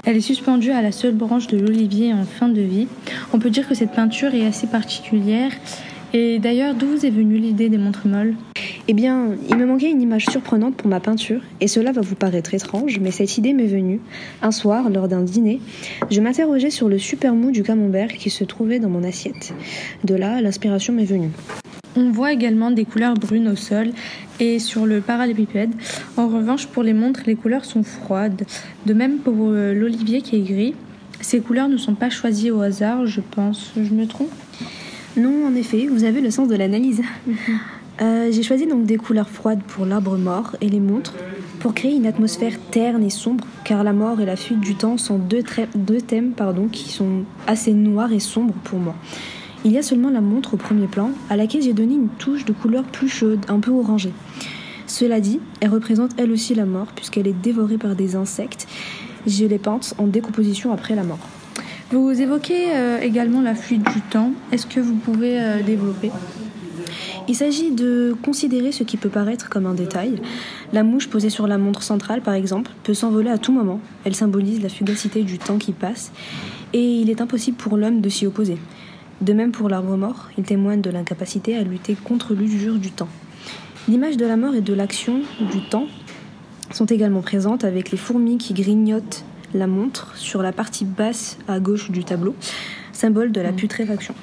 Elle 0.04 0.16
est 0.16 0.20
suspendue 0.20 0.70
à 0.70 0.82
la 0.82 0.92
seule 0.92 1.14
branche 1.14 1.48
de 1.48 1.58
l'olivier 1.58 2.12
en 2.12 2.24
fin 2.24 2.48
de 2.48 2.60
vie. 2.60 2.86
On 3.32 3.38
peut 3.38 3.50
dire 3.50 3.68
que 3.68 3.74
cette 3.74 3.92
peinture 3.92 4.34
est 4.34 4.46
assez 4.46 4.66
particulière. 4.66 5.50
Et 6.12 6.38
d'ailleurs, 6.38 6.74
d'où 6.74 6.86
vous 6.86 7.04
est 7.04 7.10
venue 7.10 7.38
l'idée 7.38 7.68
des 7.68 7.78
montres 7.78 8.06
molles 8.06 8.34
Eh 8.88 8.94
bien, 8.94 9.30
il 9.50 9.56
me 9.56 9.66
manquait 9.66 9.90
une 9.90 10.00
image 10.00 10.26
surprenante 10.26 10.76
pour 10.76 10.88
ma 10.88 11.00
peinture, 11.00 11.40
et 11.60 11.66
cela 11.66 11.90
va 11.90 12.02
vous 12.02 12.14
paraître 12.14 12.54
étrange, 12.54 13.00
mais 13.00 13.10
cette 13.10 13.36
idée 13.36 13.52
m'est 13.52 13.66
venue. 13.66 13.98
Un 14.42 14.52
soir, 14.52 14.90
lors 14.90 15.08
d'un 15.08 15.22
dîner, 15.22 15.60
je 16.08 16.20
m'interrogeais 16.20 16.70
sur 16.70 16.88
le 16.88 16.96
super 16.96 17.34
mou 17.34 17.50
du 17.50 17.64
camembert 17.64 18.12
qui 18.12 18.30
se 18.30 18.44
trouvait 18.44 18.78
dans 18.78 18.88
mon 18.88 19.02
assiette. 19.02 19.52
De 20.04 20.14
là, 20.14 20.40
l'inspiration 20.40 20.92
m'est 20.92 21.04
venue. 21.04 21.30
On 21.96 22.12
voit 22.12 22.32
également 22.32 22.70
des 22.70 22.84
couleurs 22.84 23.14
brunes 23.14 23.48
au 23.48 23.56
sol 23.56 23.90
et 24.38 24.60
sur 24.60 24.86
le 24.86 25.00
parallépipède. 25.00 25.72
En 26.16 26.28
revanche, 26.28 26.68
pour 26.68 26.84
les 26.84 26.92
montres, 26.92 27.22
les 27.26 27.34
couleurs 27.34 27.64
sont 27.64 27.82
froides. 27.82 28.44
De 28.84 28.94
même 28.94 29.18
pour 29.18 29.34
euh, 29.40 29.74
l'olivier 29.74 30.20
qui 30.20 30.36
est 30.36 30.42
gris. 30.42 30.74
Ces 31.20 31.40
couleurs 31.40 31.68
ne 31.68 31.76
sont 31.76 31.94
pas 31.94 32.10
choisies 32.10 32.52
au 32.52 32.60
hasard, 32.60 33.06
je 33.06 33.20
pense. 33.20 33.72
Je 33.74 33.92
me 33.92 34.06
trompe? 34.06 34.30
Non, 35.16 35.46
en 35.46 35.54
effet, 35.56 35.88
vous 35.90 36.04
avez 36.04 36.20
le 36.20 36.30
sens 36.30 36.46
de 36.46 36.54
l'analyse. 36.54 37.02
Euh, 38.02 38.30
J'ai 38.30 38.42
choisi 38.42 38.66
donc 38.66 38.84
des 38.84 38.98
couleurs 38.98 39.28
froides 39.28 39.62
pour 39.62 39.86
l'arbre 39.86 40.18
mort 40.18 40.54
et 40.60 40.68
les 40.68 40.80
montres, 40.80 41.14
pour 41.60 41.72
créer 41.72 41.96
une 41.96 42.06
atmosphère 42.06 42.52
terne 42.70 43.02
et 43.02 43.10
sombre, 43.10 43.46
car 43.64 43.82
la 43.84 43.92
mort 43.92 44.20
et 44.20 44.26
la 44.26 44.36
fuite 44.36 44.60
du 44.60 44.74
temps 44.74 44.98
sont 44.98 45.18
deux, 45.18 45.42
thèmes 46.02 46.32
pardon, 46.32 46.68
qui 46.68 46.90
sont 46.90 47.24
assez 47.46 47.72
noirs 47.72 48.12
et 48.12 48.20
sombres 48.20 48.54
pour 48.64 48.78
moi. 48.78 48.94
Il 49.64 49.72
y 49.72 49.78
a 49.78 49.82
seulement 49.82 50.10
la 50.10 50.20
montre 50.20 50.54
au 50.54 50.56
premier 50.58 50.86
plan, 50.86 51.10
à 51.30 51.36
laquelle 51.36 51.62
j'ai 51.62 51.72
donné 51.72 51.94
une 51.94 52.08
touche 52.08 52.44
de 52.44 52.52
couleur 52.52 52.84
plus 52.84 53.08
chaude, 53.08 53.40
un 53.48 53.60
peu 53.60 53.70
orangée. 53.70 54.12
Cela 54.86 55.20
dit, 55.20 55.40
elle 55.60 55.70
représente 55.70 56.12
elle 56.18 56.30
aussi 56.30 56.54
la 56.54 56.66
mort, 56.66 56.88
puisqu'elle 56.94 57.26
est 57.26 57.32
dévorée 57.32 57.78
par 57.78 57.96
des 57.96 58.14
insectes. 58.14 58.68
Je 59.26 59.44
l'ai 59.46 59.58
peinte 59.58 59.94
en 59.98 60.06
décomposition 60.06 60.70
après 60.72 60.94
la 60.94 61.02
mort. 61.02 61.18
Vous 61.90 62.20
évoquez 62.20 62.74
euh, 62.74 63.00
également 63.00 63.40
la 63.40 63.54
fuite 63.54 63.82
du 63.92 64.00
temps. 64.02 64.32
Est-ce 64.52 64.66
que 64.66 64.80
vous 64.80 64.94
pouvez 64.94 65.40
euh, 65.40 65.62
développer? 65.62 66.10
Il 67.28 67.34
s'agit 67.34 67.72
de 67.72 68.14
considérer 68.22 68.70
ce 68.70 68.84
qui 68.84 68.96
peut 68.96 69.08
paraître 69.08 69.48
comme 69.48 69.66
un 69.66 69.74
détail. 69.74 70.20
La 70.72 70.84
mouche 70.84 71.08
posée 71.08 71.30
sur 71.30 71.46
la 71.48 71.58
montre 71.58 71.82
centrale, 71.82 72.20
par 72.22 72.34
exemple, 72.34 72.70
peut 72.84 72.94
s'envoler 72.94 73.30
à 73.30 73.38
tout 73.38 73.52
moment. 73.52 73.80
Elle 74.04 74.14
symbolise 74.14 74.62
la 74.62 74.68
fugacité 74.68 75.22
du 75.24 75.38
temps 75.38 75.58
qui 75.58 75.72
passe 75.72 76.12
et 76.72 76.82
il 77.00 77.10
est 77.10 77.20
impossible 77.20 77.56
pour 77.56 77.76
l'homme 77.76 78.00
de 78.00 78.08
s'y 78.08 78.26
opposer. 78.26 78.58
De 79.22 79.32
même 79.32 79.50
pour 79.50 79.68
l'arbre 79.68 79.96
mort, 79.96 80.28
il 80.38 80.44
témoigne 80.44 80.80
de 80.82 80.90
l'incapacité 80.90 81.56
à 81.56 81.62
lutter 81.62 81.94
contre 81.96 82.34
l'usure 82.34 82.74
du 82.74 82.90
temps. 82.92 83.08
L'image 83.88 84.16
de 84.16 84.26
la 84.26 84.36
mort 84.36 84.54
et 84.54 84.60
de 84.60 84.74
l'action 84.74 85.20
du 85.40 85.62
temps 85.68 85.86
sont 86.72 86.86
également 86.86 87.22
présentes 87.22 87.64
avec 87.64 87.90
les 87.90 87.98
fourmis 87.98 88.38
qui 88.38 88.52
grignotent 88.54 89.24
la 89.54 89.66
montre 89.66 90.16
sur 90.16 90.42
la 90.42 90.52
partie 90.52 90.84
basse 90.84 91.38
à 91.48 91.58
gauche 91.60 91.90
du 91.90 92.04
tableau, 92.04 92.34
symbole 92.92 93.32
de 93.32 93.40
la 93.40 93.52
Mm. 93.52 93.56
putréfaction. 93.56 94.14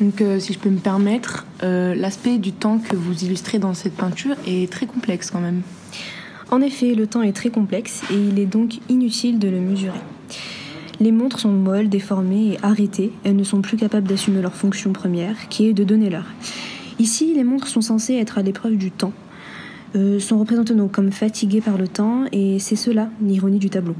Donc, 0.00 0.20
euh, 0.20 0.38
si 0.38 0.52
je 0.52 0.58
peux 0.58 0.68
me 0.68 0.78
permettre, 0.78 1.46
euh, 1.62 1.94
l'aspect 1.94 2.38
du 2.38 2.52
temps 2.52 2.78
que 2.78 2.96
vous 2.96 3.24
illustrez 3.24 3.58
dans 3.58 3.72
cette 3.72 3.94
peinture 3.94 4.36
est 4.46 4.70
très 4.70 4.86
complexe 4.86 5.30
quand 5.30 5.40
même. 5.40 5.62
En 6.50 6.60
effet, 6.60 6.94
le 6.94 7.06
temps 7.06 7.22
est 7.22 7.32
très 7.32 7.50
complexe 7.50 8.02
et 8.10 8.14
il 8.14 8.38
est 8.38 8.46
donc 8.46 8.78
inutile 8.88 9.38
de 9.38 9.48
le 9.48 9.58
mesurer. 9.58 9.98
Les 11.00 11.12
montres 11.12 11.40
sont 11.40 11.50
molles, 11.50 11.88
déformées 11.88 12.52
et 12.52 12.58
arrêtées. 12.62 13.10
Elles 13.24 13.36
ne 13.36 13.44
sont 13.44 13.62
plus 13.62 13.76
capables 13.76 14.06
d'assumer 14.06 14.40
leur 14.40 14.54
fonction 14.54 14.92
première, 14.92 15.48
qui 15.48 15.66
est 15.66 15.72
de 15.72 15.84
donner 15.84 16.08
l'heure. 16.08 16.32
Ici, 16.98 17.34
les 17.34 17.44
montres 17.44 17.68
sont 17.68 17.82
censées 17.82 18.14
être 18.14 18.38
à 18.38 18.42
l'épreuve 18.42 18.76
du 18.76 18.90
temps, 18.90 19.12
euh, 19.94 20.18
sont 20.18 20.38
représentées 20.38 20.74
donc 20.74 20.92
comme 20.92 21.12
fatiguées 21.12 21.60
par 21.60 21.76
le 21.76 21.88
temps, 21.88 22.24
et 22.32 22.58
c'est 22.58 22.76
cela 22.76 23.10
l'ironie 23.20 23.58
du 23.58 23.68
tableau. 23.68 23.94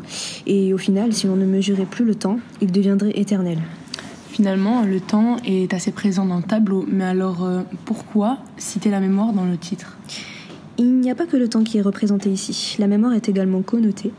Et 0.47 0.73
au 0.73 0.79
final, 0.79 1.13
si 1.13 1.27
l'on 1.27 1.37
ne 1.37 1.45
mesurait 1.45 1.85
plus 1.85 2.05
le 2.05 2.15
temps, 2.15 2.39
il 2.63 2.73
deviendrait 2.73 3.13
éternel. 3.15 3.59
Finalement, 4.37 4.83
le 4.83 5.01
temps 5.01 5.39
est 5.47 5.73
assez 5.73 5.93
présent 5.93 6.27
dans 6.27 6.37
le 6.37 6.43
tableau, 6.43 6.85
mais 6.87 7.05
alors 7.05 7.43
euh, 7.43 7.63
pourquoi 7.87 8.37
citer 8.59 8.91
la 8.91 9.01
mémoire 9.01 9.33
dans 9.33 9.47
le 9.47 9.57
titre? 9.57 9.97
Il 10.77 11.01
n'y 11.01 11.11
a 11.11 11.15
pas 11.15 11.25
que 11.25 11.39
le 11.39 11.49
temps 11.49 11.65
qui 11.65 11.79
est 11.79 11.81
représenté 11.81 12.29
ici. 12.29 12.77
La 12.79 12.87
mémoire 12.87 13.15
est 13.15 13.31
également 13.31 13.63
connotée, 13.63 14.13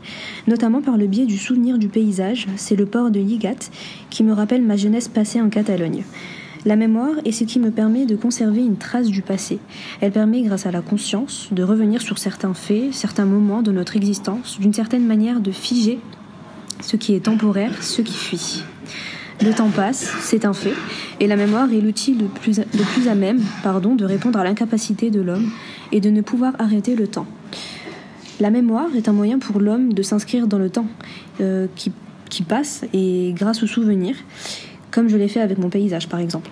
notamment 0.48 0.82
par 0.82 0.96
le 0.96 1.06
biais 1.06 1.24
du 1.24 1.38
souvenir 1.38 1.78
du 1.78 1.86
paysage. 1.86 2.48
C'est 2.56 2.74
le 2.74 2.84
port 2.84 3.12
de 3.12 3.20
Lligat 3.20 3.70
qui 4.10 4.24
me 4.24 4.32
rappelle 4.32 4.64
ma 4.64 4.74
jeunesse 4.74 5.06
passée 5.06 5.40
en 5.40 5.50
Catalogne. 5.50 6.02
La 6.64 6.74
mémoire 6.74 7.14
est 7.24 7.30
ce 7.30 7.44
qui 7.44 7.60
me 7.60 7.70
permet 7.70 8.04
de 8.04 8.16
conserver 8.16 8.62
une 8.64 8.76
trace 8.76 9.06
du 9.06 9.22
passé. 9.22 9.60
Elle 10.00 10.10
permet, 10.10 10.42
grâce 10.42 10.66
à 10.66 10.72
la 10.72 10.80
conscience, 10.80 11.46
de 11.52 11.62
revenir 11.62 12.02
sur 12.02 12.18
certains 12.18 12.54
faits, 12.54 12.92
certains 12.92 13.24
moments 13.24 13.62
de 13.62 13.70
notre 13.70 13.94
existence, 13.94 14.58
d'une 14.58 14.74
certaine 14.74 15.06
manière 15.06 15.38
de 15.38 15.52
figer 15.52 16.00
ce 16.80 16.96
qui 16.96 17.14
est 17.14 17.26
temporaire, 17.26 17.84
ce 17.84 18.02
qui 18.02 18.14
fuit. 18.14 18.64
Le 19.40 19.52
temps 19.52 19.70
passe, 19.70 20.12
c'est 20.20 20.44
un 20.44 20.52
fait, 20.52 20.74
et 21.20 21.28
la 21.28 21.36
mémoire 21.36 21.72
est 21.72 21.80
l'outil 21.80 22.14
le 22.14 22.26
plus, 22.26 22.58
à 23.08 23.14
même 23.14 23.40
pardon, 23.62 23.94
de 23.94 24.04
répondre 24.04 24.38
à 24.38 24.42
l'incapacité 24.42 25.10
de 25.10 25.20
l'homme 25.20 25.48
et 25.92 26.00
de 26.00 26.10
ne 26.10 26.22
pouvoir 26.22 26.54
arrêter 26.58 26.96
le 26.96 27.06
temps. 27.06 27.26
La 28.40 28.50
mémoire 28.50 28.88
est 28.96 29.08
un 29.08 29.12
moyen 29.12 29.38
pour 29.38 29.60
l'homme 29.60 29.92
de 29.92 30.02
s'inscrire 30.02 30.48
dans 30.48 30.58
le 30.58 30.70
temps 30.70 30.86
euh, 31.40 31.68
qui, 31.76 31.92
qui 32.28 32.42
passe 32.42 32.84
et 32.92 33.32
grâce 33.36 33.62
aux 33.62 33.68
souvenirs, 33.68 34.16
comme 34.90 35.08
je 35.08 35.16
l'ai 35.16 35.28
fait 35.28 35.40
avec 35.40 35.58
mon 35.58 35.68
paysage 35.68 36.08
par 36.08 36.18
exemple. 36.18 36.50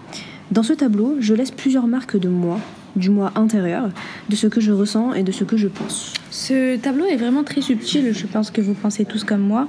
Dans 0.53 0.63
ce 0.63 0.73
tableau, 0.73 1.17
je 1.19 1.35
laisse 1.35 1.51
plusieurs 1.51 1.89
marques 1.89 2.17
de 2.17 2.29
moi, 2.29 2.61
du 2.95 3.11
moi 3.11 3.33
intérieur, 3.35 3.91
de 4.29 4.37
ce 4.37 4.47
que 4.47 4.61
je 4.61 4.71
ressens 4.71 5.13
et 5.13 5.25
de 5.25 5.33
ce 5.33 5.43
que 5.43 5.57
je 5.57 5.67
pense. 5.67 6.13
Ce 6.39 6.77
tableau 6.77 7.07
est 7.07 7.17
vraiment 7.17 7.45
très 7.45 7.63
subtil, 7.63 8.13
je 8.13 8.27
pense 8.27 8.51
que 8.51 8.61
vous 8.61 8.75
pensez 8.75 9.07
tous 9.07 9.25
comme 9.25 9.41
moi. 9.41 9.67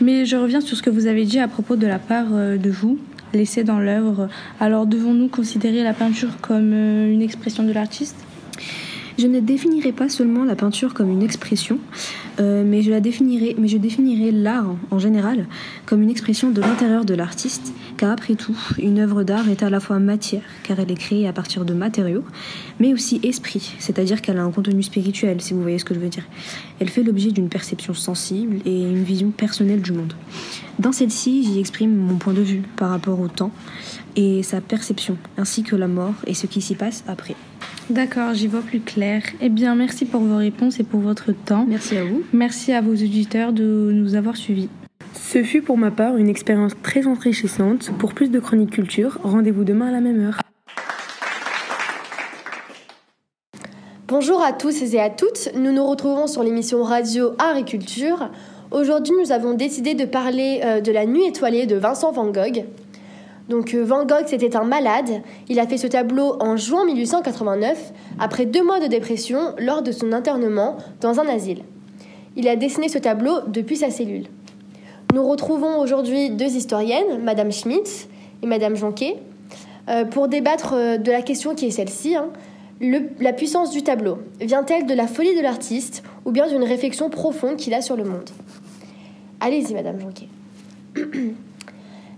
Mais 0.00 0.26
je 0.26 0.34
reviens 0.34 0.60
sur 0.60 0.76
ce 0.76 0.82
que 0.82 0.90
vous 0.90 1.06
avez 1.06 1.24
dit 1.24 1.38
à 1.38 1.46
propos 1.46 1.76
de 1.76 1.86
la 1.86 2.00
part 2.00 2.26
euh, 2.32 2.56
de 2.56 2.70
vous, 2.70 2.98
laissée 3.32 3.62
dans 3.62 3.78
l'œuvre. 3.78 4.28
Alors 4.58 4.86
devons-nous 4.86 5.28
considérer 5.28 5.84
la 5.84 5.94
peinture 5.94 6.40
comme 6.40 6.72
euh, 6.72 7.12
une 7.12 7.22
expression 7.22 7.62
de 7.62 7.70
l'artiste? 7.70 8.16
Je 9.16 9.28
ne 9.28 9.38
définirai 9.38 9.92
pas 9.92 10.08
seulement 10.08 10.42
la 10.42 10.56
peinture 10.56 10.92
comme 10.92 11.08
une 11.08 11.22
expression, 11.22 11.78
euh, 12.40 12.64
mais 12.66 12.82
je 12.82 12.90
la 12.90 13.00
définirai, 13.00 13.54
mais 13.58 13.68
je 13.68 13.78
définirai 13.78 14.30
l'art 14.30 14.74
en 14.90 14.98
général 14.98 15.46
comme 15.86 16.02
une 16.02 16.10
expression 16.10 16.50
de 16.50 16.60
l'intérieur 16.60 17.04
de 17.04 17.14
l'artiste, 17.14 17.72
car 17.96 18.10
après 18.10 18.34
tout, 18.34 18.56
une 18.78 18.98
œuvre 18.98 19.22
d'art 19.22 19.48
est 19.48 19.62
à 19.62 19.70
la 19.70 19.80
fois 19.80 19.98
matière, 19.98 20.42
car 20.62 20.80
elle 20.80 20.90
est 20.90 20.96
créée 20.96 21.28
à 21.28 21.32
partir 21.32 21.64
de 21.64 21.74
matériaux, 21.74 22.24
mais 22.80 22.92
aussi 22.92 23.20
esprit, 23.22 23.74
c'est-à-dire 23.78 24.22
qu'elle 24.22 24.38
a 24.38 24.42
un 24.42 24.50
contenu 24.50 24.82
spirituel, 24.82 25.40
si 25.40 25.54
vous 25.54 25.62
voyez 25.62 25.78
ce 25.78 25.84
que 25.84 25.94
je 25.94 26.00
veux 26.00 26.08
dire. 26.08 26.24
Elle 26.80 26.88
fait 26.88 27.02
l'objet 27.02 27.30
d'une 27.30 27.48
perception 27.48 27.94
sensible 27.94 28.56
et 28.64 28.82
une 28.82 29.04
vision 29.04 29.30
personnelle 29.30 29.82
du 29.82 29.92
monde. 29.92 30.14
Dans 30.78 30.92
celle-ci, 30.92 31.44
j'y 31.44 31.60
exprime 31.60 31.94
mon 31.94 32.16
point 32.16 32.32
de 32.32 32.42
vue 32.42 32.62
par 32.76 32.90
rapport 32.90 33.20
au 33.20 33.28
temps 33.28 33.52
et 34.16 34.42
sa 34.42 34.60
perception, 34.60 35.16
ainsi 35.36 35.62
que 35.62 35.76
la 35.76 35.88
mort 35.88 36.14
et 36.26 36.34
ce 36.34 36.46
qui 36.46 36.60
s'y 36.60 36.74
passe 36.74 37.04
après. 37.06 37.36
D'accord, 37.92 38.32
j'y 38.32 38.46
vois 38.46 38.62
plus 38.62 38.80
clair. 38.80 39.22
Eh 39.42 39.50
bien, 39.50 39.74
merci 39.74 40.06
pour 40.06 40.22
vos 40.22 40.38
réponses 40.38 40.80
et 40.80 40.82
pour 40.82 41.00
votre 41.00 41.32
temps. 41.32 41.66
Merci 41.68 41.98
à 41.98 42.04
vous. 42.04 42.22
Merci 42.32 42.72
à 42.72 42.80
vos 42.80 42.92
auditeurs 42.92 43.52
de 43.52 43.90
nous 43.92 44.14
avoir 44.14 44.38
suivis. 44.38 44.70
Ce 45.12 45.42
fut 45.42 45.60
pour 45.60 45.76
ma 45.76 45.90
part 45.90 46.16
une 46.16 46.30
expérience 46.30 46.72
très 46.82 47.06
enrichissante. 47.06 47.90
Pour 47.98 48.14
plus 48.14 48.30
de 48.30 48.40
chroniques 48.40 48.70
culture, 48.70 49.18
rendez-vous 49.22 49.64
demain 49.64 49.88
à 49.88 49.90
la 49.90 50.00
même 50.00 50.24
heure. 50.24 50.40
Bonjour 54.08 54.42
à 54.42 54.54
tous 54.54 54.94
et 54.94 54.98
à 54.98 55.10
toutes, 55.10 55.50
nous 55.54 55.72
nous 55.72 55.84
retrouvons 55.86 56.26
sur 56.26 56.42
l'émission 56.42 56.82
radio 56.82 57.32
Art 57.38 57.58
et 57.58 57.64
Culture. 57.64 58.30
Aujourd'hui, 58.70 59.12
nous 59.20 59.32
avons 59.32 59.52
décidé 59.52 59.92
de 59.92 60.06
parler 60.06 60.62
euh, 60.64 60.80
de 60.80 60.92
la 60.92 61.04
nuit 61.04 61.26
étoilée 61.26 61.66
de 61.66 61.76
Vincent 61.76 62.10
Van 62.10 62.30
Gogh. 62.30 62.64
Donc 63.52 63.74
euh, 63.74 63.84
Van 63.84 64.06
Gogh, 64.06 64.24
c'était 64.28 64.56
un 64.56 64.64
malade. 64.64 65.20
Il 65.50 65.60
a 65.60 65.66
fait 65.66 65.76
ce 65.76 65.86
tableau 65.86 66.36
en 66.40 66.56
juin 66.56 66.86
1889, 66.86 67.92
après 68.18 68.46
deux 68.46 68.64
mois 68.64 68.80
de 68.80 68.86
dépression 68.86 69.54
lors 69.58 69.82
de 69.82 69.92
son 69.92 70.14
internement 70.14 70.78
dans 71.02 71.20
un 71.20 71.28
asile. 71.28 71.62
Il 72.34 72.48
a 72.48 72.56
dessiné 72.56 72.88
ce 72.88 72.96
tableau 72.96 73.40
depuis 73.48 73.76
sa 73.76 73.90
cellule. 73.90 74.24
Nous 75.12 75.28
retrouvons 75.28 75.78
aujourd'hui 75.80 76.30
deux 76.30 76.46
historiennes, 76.46 77.22
Madame 77.22 77.52
Schmitz 77.52 78.08
et 78.42 78.46
Madame 78.46 78.74
Jonquet, 78.74 79.16
euh, 79.90 80.06
pour 80.06 80.28
débattre 80.28 80.72
euh, 80.72 80.96
de 80.96 81.12
la 81.12 81.20
question 81.20 81.54
qui 81.54 81.66
est 81.66 81.70
celle-ci. 81.70 82.16
hein. 82.16 82.28
La 83.20 83.34
puissance 83.34 83.70
du 83.70 83.82
tableau 83.82 84.20
vient-elle 84.40 84.86
de 84.86 84.94
la 84.94 85.06
folie 85.06 85.36
de 85.36 85.42
l'artiste 85.42 86.02
ou 86.24 86.30
bien 86.30 86.48
d'une 86.48 86.64
réflexion 86.64 87.10
profonde 87.10 87.56
qu'il 87.56 87.74
a 87.74 87.82
sur 87.82 87.96
le 87.96 88.04
monde? 88.04 88.30
Allez-y, 89.40 89.74
Madame 89.74 90.00
Jonquet. 90.00 90.28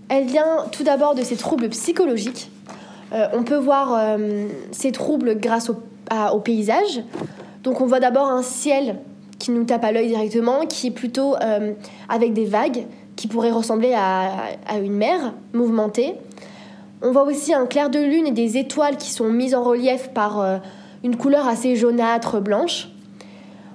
Elle 0.07 0.25
vient 0.25 0.65
tout 0.71 0.83
d'abord 0.83 1.15
de 1.15 1.23
ses 1.23 1.35
troubles 1.35 1.69
psychologiques. 1.69 2.51
Euh, 3.13 3.27
on 3.33 3.43
peut 3.43 3.57
voir 3.57 3.93
euh, 3.93 4.47
ces 4.71 4.91
troubles 4.91 5.39
grâce 5.39 5.69
au, 5.69 6.39
paysage. 6.39 7.01
Donc 7.63 7.81
on 7.81 7.87
voit 7.87 7.99
d'abord 7.99 8.27
un 8.27 8.43
ciel 8.43 8.99
qui 9.39 9.51
nous 9.51 9.63
tape 9.63 9.83
à 9.83 9.91
l'œil 9.91 10.07
directement, 10.07 10.65
qui 10.67 10.87
est 10.87 10.91
plutôt 10.91 11.35
euh, 11.35 11.73
avec 12.09 12.33
des 12.33 12.45
vagues, 12.45 12.85
qui 13.15 13.27
pourraient 13.27 13.51
ressembler 13.51 13.93
à, 13.95 14.77
une 14.83 14.93
mer 14.93 15.33
mouvementée. 15.53 16.15
On 17.01 17.11
voit 17.11 17.23
aussi 17.23 17.53
un 17.53 17.65
clair 17.65 17.89
de 17.89 17.99
lune 17.99 18.27
et 18.27 18.31
des 18.31 18.57
étoiles 18.57 18.97
qui 18.97 19.11
sont 19.11 19.29
mises 19.29 19.55
en 19.55 19.63
relief 19.63 20.09
par 20.09 20.59
une 21.03 21.15
couleur 21.15 21.47
assez 21.47 21.75
jaunâtre, 21.75 22.39
blanche. 22.39 22.89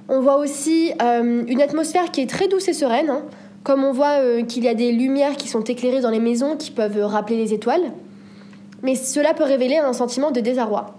On 0.09 0.21
voit 0.21 0.37
aussi 0.37 0.93
une 1.01 1.61
atmosphère 1.61 2.11
qui 2.11 2.23
est 2.23 2.31
très 2.31 2.49
douce 2.49 2.69
et 2.69 2.73
sereine, 2.73 3.11
hein. 3.11 3.23
Comme 3.62 3.85
on 3.85 3.93
voit 3.93 4.21
euh, 4.21 4.43
qu'il 4.43 4.64
y 4.64 4.69
a 4.69 4.75
des 4.75 4.93
lumières 4.93 5.37
qui 5.37 5.49
sont 5.49 5.62
éclairées 5.62 6.00
dans 6.00 6.11
les 6.11 6.21
maisons 6.21 6.57
qui 6.57 6.71
peuvent 6.71 7.05
rappeler 7.05 7.37
les 7.37 7.52
étoiles. 7.52 7.93
Mais 8.83 8.95
cela 8.95 9.35
peut 9.35 9.45
révéler 9.45 9.76
un 9.76 9.93
sentiment 9.93 10.31
de 10.31 10.40
désarroi. 10.40 10.95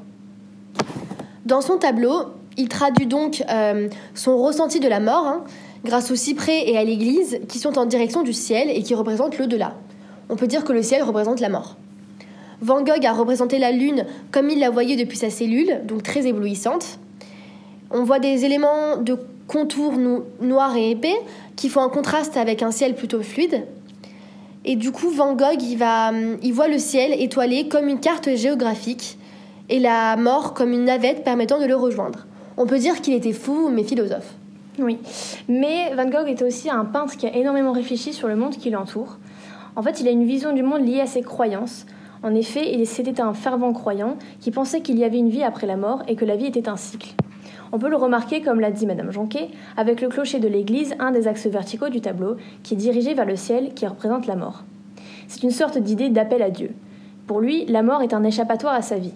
Dans 1.46 1.62
son 1.62 1.78
tableau, 1.78 2.26
il 2.58 2.70
traduit 2.70 3.08
donc 3.08 3.44
euh, 3.50 3.88
son 4.14 4.38
ressenti 4.38 4.80
de 4.80 4.88
la 4.88 5.00
mort 5.00 5.26
hein, 5.26 5.44
grâce 5.84 6.12
aux 6.12 6.16
cyprès 6.16 6.70
et 6.70 6.78
à 6.78 6.84
l'église 6.84 7.40
qui 7.48 7.58
sont 7.58 7.78
en 7.78 7.86
direction 7.86 8.22
du 8.24 8.34
ciel 8.34 8.70
et 8.70 8.84
qui 8.84 8.94
représentent 8.94 9.38
l'au-delà. 9.38 9.74
On 10.30 10.36
peut 10.36 10.48
dire 10.48 10.64
que 10.64 10.74
le 10.74 10.84
ciel 10.84 11.02
représente 11.04 11.40
la 11.40 11.50
mort. 11.50 11.78
Van 12.62 12.84
Gogh 12.84 13.06
a 13.06 13.14
représenté 13.14 13.58
la 13.58 13.72
lune 13.72 14.06
comme 14.32 14.50
il 14.50 14.60
la 14.60 14.70
voyait 14.70 14.96
depuis 14.96 15.18
sa 15.18 15.32
cellule, 15.32 15.82
donc 15.86 16.04
très 16.04 16.28
éblouissante. 16.28 17.00
On 17.90 18.04
voit 18.04 18.20
des 18.20 18.46
éléments 18.46 18.98
de 18.98 19.18
contours 19.52 19.98
no- 19.98 20.26
noirs 20.40 20.76
et 20.78 20.92
épais 20.92 21.16
qui 21.56 21.68
font 21.68 21.82
un 21.82 21.90
contraste 21.90 22.38
avec 22.38 22.64
un 22.64 22.72
ciel 22.72 22.96
plutôt 22.96 23.22
fluide. 23.22 23.66
Et 24.64 24.76
du 24.76 24.92
coup, 24.92 25.10
Van 25.10 25.34
Gogh, 25.34 25.62
il, 25.62 25.76
va, 25.78 26.10
hum, 26.10 26.38
il 26.42 26.54
voit 26.54 26.68
le 26.68 26.78
ciel 26.78 27.14
étoilé 27.20 27.68
comme 27.68 27.88
une 27.88 28.00
carte 28.00 28.34
géographique 28.36 29.18
et 29.70 29.80
la 29.80 30.16
mort 30.16 30.54
comme 30.54 30.72
une 30.72 30.86
navette 30.86 31.24
permettant 31.24 31.60
de 31.60 31.66
le 31.66 31.76
rejoindre. 31.76 32.28
On 32.58 32.66
peut 32.66 32.80
dire 32.80 33.02
qu'il 33.02 33.14
était 33.14 33.34
fou 33.34 33.70
mais 33.70 33.84
philosophe. 33.84 34.36
Oui, 34.80 34.98
mais 35.50 35.94
Van 35.96 36.06
Gogh 36.06 36.30
était 36.30 36.46
aussi 36.46 36.70
un 36.70 36.86
peintre 36.86 37.18
qui 37.18 37.28
a 37.28 37.36
énormément 37.36 37.74
réfléchi 37.74 38.14
sur 38.14 38.28
le 38.30 38.36
monde 38.38 38.56
qui 38.56 38.70
l'entoure. 38.70 39.18
En 39.76 39.84
fait, 39.84 40.00
il 40.00 40.08
a 40.08 40.12
une 40.12 40.26
vision 40.26 40.54
du 40.54 40.64
monde 40.64 40.86
liée 40.86 41.02
à 41.02 41.08
ses 41.08 41.22
croyances. 41.22 41.86
En 42.24 42.34
effet, 42.36 42.84
c'était 42.86 43.20
un 43.20 43.34
fervent 43.34 43.74
croyant 43.74 44.16
qui 44.40 44.52
pensait 44.52 44.82
qu'il 44.82 44.98
y 44.98 45.04
avait 45.04 45.18
une 45.18 45.30
vie 45.30 45.44
après 45.44 45.68
la 45.68 45.76
mort 45.76 46.04
et 46.08 46.16
que 46.16 46.24
la 46.24 46.36
vie 46.36 46.46
était 46.46 46.70
un 46.70 46.78
cycle. 46.78 47.10
On 47.74 47.80
peut 47.80 47.90
le 47.90 47.96
remarquer, 47.96 48.42
comme 48.42 48.60
l'a 48.60 48.72
dit 48.72 48.86
Madame 48.86 49.12
Jonquet, 49.12 49.50
avec 49.78 50.02
le 50.02 50.10
clocher 50.10 50.40
de 50.40 50.48
l'église, 50.48 50.94
un 51.00 51.12
des 51.12 51.28
axes 51.28 51.48
verticaux 51.48 51.90
du 51.90 52.02
tableau, 52.02 52.36
qui 52.64 52.74
est 52.74 52.78
dirigé 52.78 53.14
vers 53.14 53.26
le 53.26 53.38
ciel, 53.38 53.74
qui 53.74 53.88
représente 53.88 54.28
la 54.28 54.36
mort. 54.36 54.64
C'est 55.28 55.44
une 55.44 55.52
sorte 55.52 55.78
d'idée 55.78 56.10
d'appel 56.10 56.42
à 56.42 56.50
Dieu. 56.50 56.72
Pour 57.28 57.40
lui, 57.40 57.66
la 57.66 57.82
mort 57.82 58.02
est 58.02 58.14
un 58.14 58.24
échappatoire 58.24 58.74
à 58.74 58.82
sa 58.82 58.98
vie. 58.98 59.14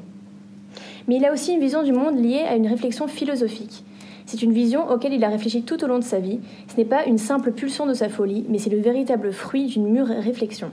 Mais 1.07 1.17
il 1.17 1.25
a 1.25 1.33
aussi 1.33 1.53
une 1.53 1.59
vision 1.59 1.83
du 1.83 1.91
monde 1.91 2.17
liée 2.17 2.45
à 2.47 2.55
une 2.55 2.67
réflexion 2.67 3.07
philosophique. 3.07 3.83
C'est 4.25 4.41
une 4.41 4.53
vision 4.53 4.89
auquel 4.89 5.13
il 5.13 5.23
a 5.23 5.29
réfléchi 5.29 5.63
tout 5.63 5.83
au 5.83 5.87
long 5.87 5.99
de 5.99 6.03
sa 6.03 6.19
vie. 6.19 6.39
Ce 6.67 6.77
n'est 6.77 6.85
pas 6.85 7.05
une 7.05 7.17
simple 7.17 7.51
pulsion 7.51 7.85
de 7.85 7.93
sa 7.93 8.07
folie, 8.07 8.45
mais 8.49 8.57
c'est 8.57 8.69
le 8.69 8.79
véritable 8.79 9.33
fruit 9.33 9.67
d'une 9.67 9.89
mûre 9.89 10.07
réflexion. 10.07 10.71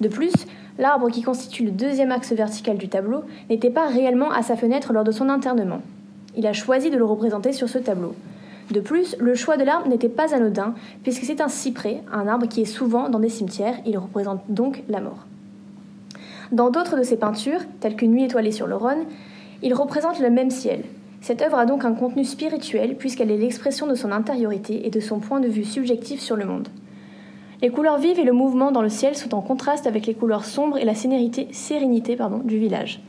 De 0.00 0.08
plus, 0.08 0.32
l'arbre 0.78 1.10
qui 1.10 1.22
constitue 1.22 1.64
le 1.64 1.70
deuxième 1.70 2.12
axe 2.12 2.32
vertical 2.32 2.76
du 2.76 2.88
tableau 2.88 3.22
n'était 3.48 3.70
pas 3.70 3.88
réellement 3.88 4.30
à 4.30 4.42
sa 4.42 4.56
fenêtre 4.56 4.92
lors 4.92 5.04
de 5.04 5.10
son 5.10 5.28
internement. 5.28 5.80
Il 6.36 6.46
a 6.46 6.52
choisi 6.52 6.90
de 6.90 6.96
le 6.96 7.04
représenter 7.04 7.52
sur 7.52 7.68
ce 7.68 7.78
tableau. 7.78 8.14
De 8.70 8.80
plus, 8.80 9.16
le 9.18 9.34
choix 9.34 9.56
de 9.56 9.64
l'arbre 9.64 9.88
n'était 9.88 10.08
pas 10.08 10.34
anodin, 10.34 10.74
puisque 11.02 11.24
c'est 11.24 11.40
un 11.40 11.48
cyprès, 11.48 12.02
un 12.10 12.26
arbre 12.26 12.46
qui 12.46 12.62
est 12.62 12.66
souvent 12.66 13.10
dans 13.10 13.18
des 13.18 13.28
cimetières, 13.28 13.76
il 13.84 13.98
représente 13.98 14.42
donc 14.48 14.82
la 14.88 15.00
mort. 15.00 15.26
Dans 16.52 16.70
d'autres 16.70 16.96
de 16.96 17.02
ses 17.02 17.16
peintures, 17.16 17.60
telles 17.80 17.96
que 17.96 18.06
Nuit 18.06 18.24
étoilée 18.24 18.52
sur 18.52 18.66
le 18.66 18.76
Rhône, 18.76 19.04
il 19.62 19.74
représente 19.74 20.20
le 20.20 20.30
même 20.30 20.50
ciel. 20.50 20.84
Cette 21.20 21.42
œuvre 21.42 21.58
a 21.58 21.66
donc 21.66 21.84
un 21.84 21.92
contenu 21.92 22.24
spirituel, 22.24 22.96
puisqu'elle 22.96 23.30
est 23.30 23.36
l'expression 23.36 23.86
de 23.86 23.94
son 23.94 24.10
intériorité 24.10 24.86
et 24.86 24.90
de 24.90 25.00
son 25.00 25.20
point 25.20 25.40
de 25.40 25.48
vue 25.48 25.64
subjectif 25.64 26.20
sur 26.20 26.36
le 26.36 26.44
monde. 26.44 26.68
Les 27.62 27.70
couleurs 27.70 27.98
vives 27.98 28.18
et 28.18 28.24
le 28.24 28.32
mouvement 28.32 28.72
dans 28.72 28.82
le 28.82 28.88
ciel 28.88 29.16
sont 29.16 29.34
en 29.34 29.40
contraste 29.40 29.86
avec 29.86 30.06
les 30.06 30.14
couleurs 30.14 30.44
sombres 30.44 30.78
et 30.78 30.84
la 30.84 30.94
sérénité, 30.96 32.18
du 32.44 32.58
village. 32.58 33.00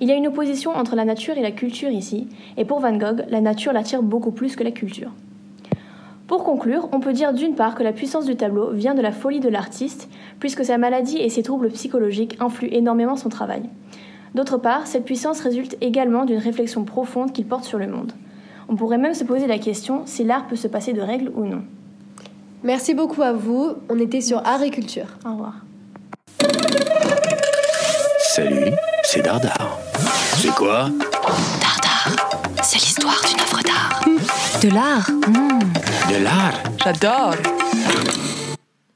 Il 0.00 0.08
y 0.08 0.12
a 0.12 0.14
une 0.14 0.26
opposition 0.26 0.72
entre 0.72 0.96
la 0.96 1.04
nature 1.04 1.38
et 1.38 1.42
la 1.42 1.52
culture 1.52 1.90
ici, 1.90 2.28
et 2.56 2.64
pour 2.64 2.80
Van 2.80 2.96
Gogh, 2.96 3.24
la 3.28 3.40
nature 3.40 3.72
l'attire 3.72 4.02
beaucoup 4.02 4.32
plus 4.32 4.56
que 4.56 4.64
la 4.64 4.70
culture. 4.70 5.10
Pour 6.26 6.42
conclure, 6.42 6.88
on 6.92 7.00
peut 7.00 7.12
dire 7.12 7.32
d'une 7.32 7.54
part 7.54 7.76
que 7.76 7.84
la 7.84 7.92
puissance 7.92 8.26
du 8.26 8.36
tableau 8.36 8.72
vient 8.72 8.94
de 8.94 9.02
la 9.02 9.12
folie 9.12 9.40
de 9.40 9.48
l'artiste, 9.48 10.08
puisque 10.40 10.64
sa 10.64 10.76
maladie 10.76 11.18
et 11.18 11.28
ses 11.28 11.42
troubles 11.42 11.70
psychologiques 11.70 12.36
influent 12.40 12.72
énormément 12.72 13.16
son 13.16 13.28
travail. 13.28 13.62
D'autre 14.34 14.58
part, 14.58 14.86
cette 14.86 15.04
puissance 15.04 15.40
résulte 15.40 15.76
également 15.80 16.24
d'une 16.24 16.38
réflexion 16.38 16.84
profonde 16.84 17.32
qu'il 17.32 17.46
porte 17.46 17.64
sur 17.64 17.78
le 17.78 17.86
monde. 17.86 18.12
On 18.68 18.74
pourrait 18.74 18.98
même 18.98 19.14
se 19.14 19.24
poser 19.24 19.46
la 19.46 19.58
question 19.58 20.02
si 20.04 20.24
l'art 20.24 20.48
peut 20.48 20.56
se 20.56 20.68
passer 20.68 20.92
de 20.92 21.00
règles 21.00 21.30
ou 21.36 21.44
non. 21.44 21.62
Merci 22.64 22.94
beaucoup 22.94 23.22
à 23.22 23.32
vous. 23.32 23.74
On 23.88 23.98
était 24.00 24.20
sur 24.20 24.38
Art 24.44 24.62
et 24.62 24.70
Culture. 24.70 25.06
Au 25.24 25.30
revoir. 25.30 25.54
Salut, 28.18 28.72
c'est 29.08 29.22
Dardar. 29.22 29.78
C'est 30.34 30.52
quoi 30.52 30.90
Dardar, 31.60 32.42
c'est 32.60 32.78
l'histoire 32.78 33.20
d'une 33.28 33.40
œuvre 33.40 33.62
d'art. 33.62 34.02
De 34.60 34.74
l'art 34.74 35.06
De 36.08 36.24
l'art 36.24 36.60
J'adore 36.82 37.34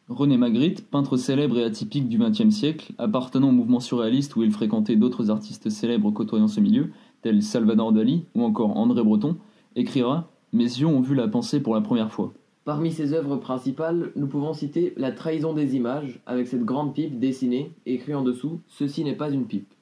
René 0.08 0.36
Magritte, 0.36 0.90
peintre 0.90 1.16
célèbre 1.16 1.58
et 1.58 1.64
atypique 1.64 2.08
du 2.08 2.18
XXe 2.18 2.50
siècle, 2.50 2.92
appartenant 2.98 3.50
au 3.50 3.52
mouvement 3.52 3.78
surréaliste 3.78 4.34
où 4.34 4.42
il 4.42 4.50
fréquentait 4.50 4.96
d'autres 4.96 5.30
artistes 5.30 5.70
célèbres 5.70 6.10
côtoyant 6.10 6.48
ce 6.48 6.58
milieu, 6.58 6.90
tels 7.22 7.44
Salvador 7.44 7.92
Dali 7.92 8.24
ou 8.34 8.42
encore 8.42 8.76
André 8.76 9.04
Breton, 9.04 9.36
écrira 9.76 10.28
Mes 10.52 10.64
yeux 10.64 10.88
ont 10.88 11.00
vu 11.00 11.14
la 11.14 11.28
pensée 11.28 11.60
pour 11.60 11.76
la 11.76 11.82
première 11.82 12.10
fois. 12.10 12.32
Parmi 12.64 12.90
ses 12.90 13.12
œuvres 13.12 13.36
principales, 13.36 14.10
nous 14.16 14.26
pouvons 14.26 14.54
citer 14.54 14.92
La 14.96 15.12
trahison 15.12 15.52
des 15.52 15.76
images, 15.76 16.20
avec 16.26 16.48
cette 16.48 16.64
grande 16.64 16.94
pipe 16.94 17.20
dessinée, 17.20 17.70
écrit 17.86 18.14
en 18.14 18.22
dessous 18.22 18.60
Ceci 18.66 19.04
n'est 19.04 19.14
pas 19.14 19.30
une 19.30 19.46
pipe. 19.46 19.72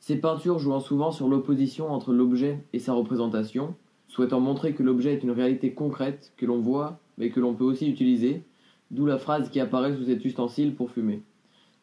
Ses 0.00 0.16
peintures 0.16 0.58
jouant 0.58 0.80
souvent 0.80 1.12
sur 1.12 1.28
l'opposition 1.28 1.92
entre 1.92 2.12
l'objet 2.12 2.64
et 2.72 2.78
sa 2.78 2.94
représentation, 2.94 3.74
souhaitant 4.08 4.40
montrer 4.40 4.72
que 4.72 4.82
l'objet 4.82 5.12
est 5.12 5.22
une 5.22 5.30
réalité 5.30 5.74
concrète, 5.74 6.32
que 6.38 6.46
l'on 6.46 6.58
voit, 6.58 6.98
mais 7.18 7.28
que 7.28 7.38
l'on 7.38 7.52
peut 7.52 7.64
aussi 7.64 7.86
utiliser, 7.86 8.42
d'où 8.90 9.04
la 9.04 9.18
phrase 9.18 9.50
qui 9.50 9.60
apparaît 9.60 9.94
sous 9.94 10.06
cet 10.06 10.24
ustensile 10.24 10.74
pour 10.74 10.90
fumer. 10.90 11.22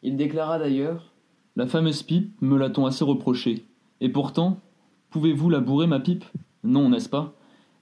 Il 0.02 0.16
déclara 0.16 0.58
d'ailleurs 0.58 1.12
La 1.54 1.68
fameuse 1.68 2.02
pipe 2.02 2.32
me 2.40 2.58
l'a-t-on 2.58 2.86
assez 2.86 3.04
reproché. 3.04 3.64
Et 4.00 4.08
pourtant, 4.08 4.58
pouvez-vous 5.10 5.48
la 5.48 5.60
bourrer 5.60 5.86
ma 5.86 6.00
pipe? 6.00 6.24
Non, 6.64 6.88
n'est-ce 6.88 7.08
pas? 7.08 7.34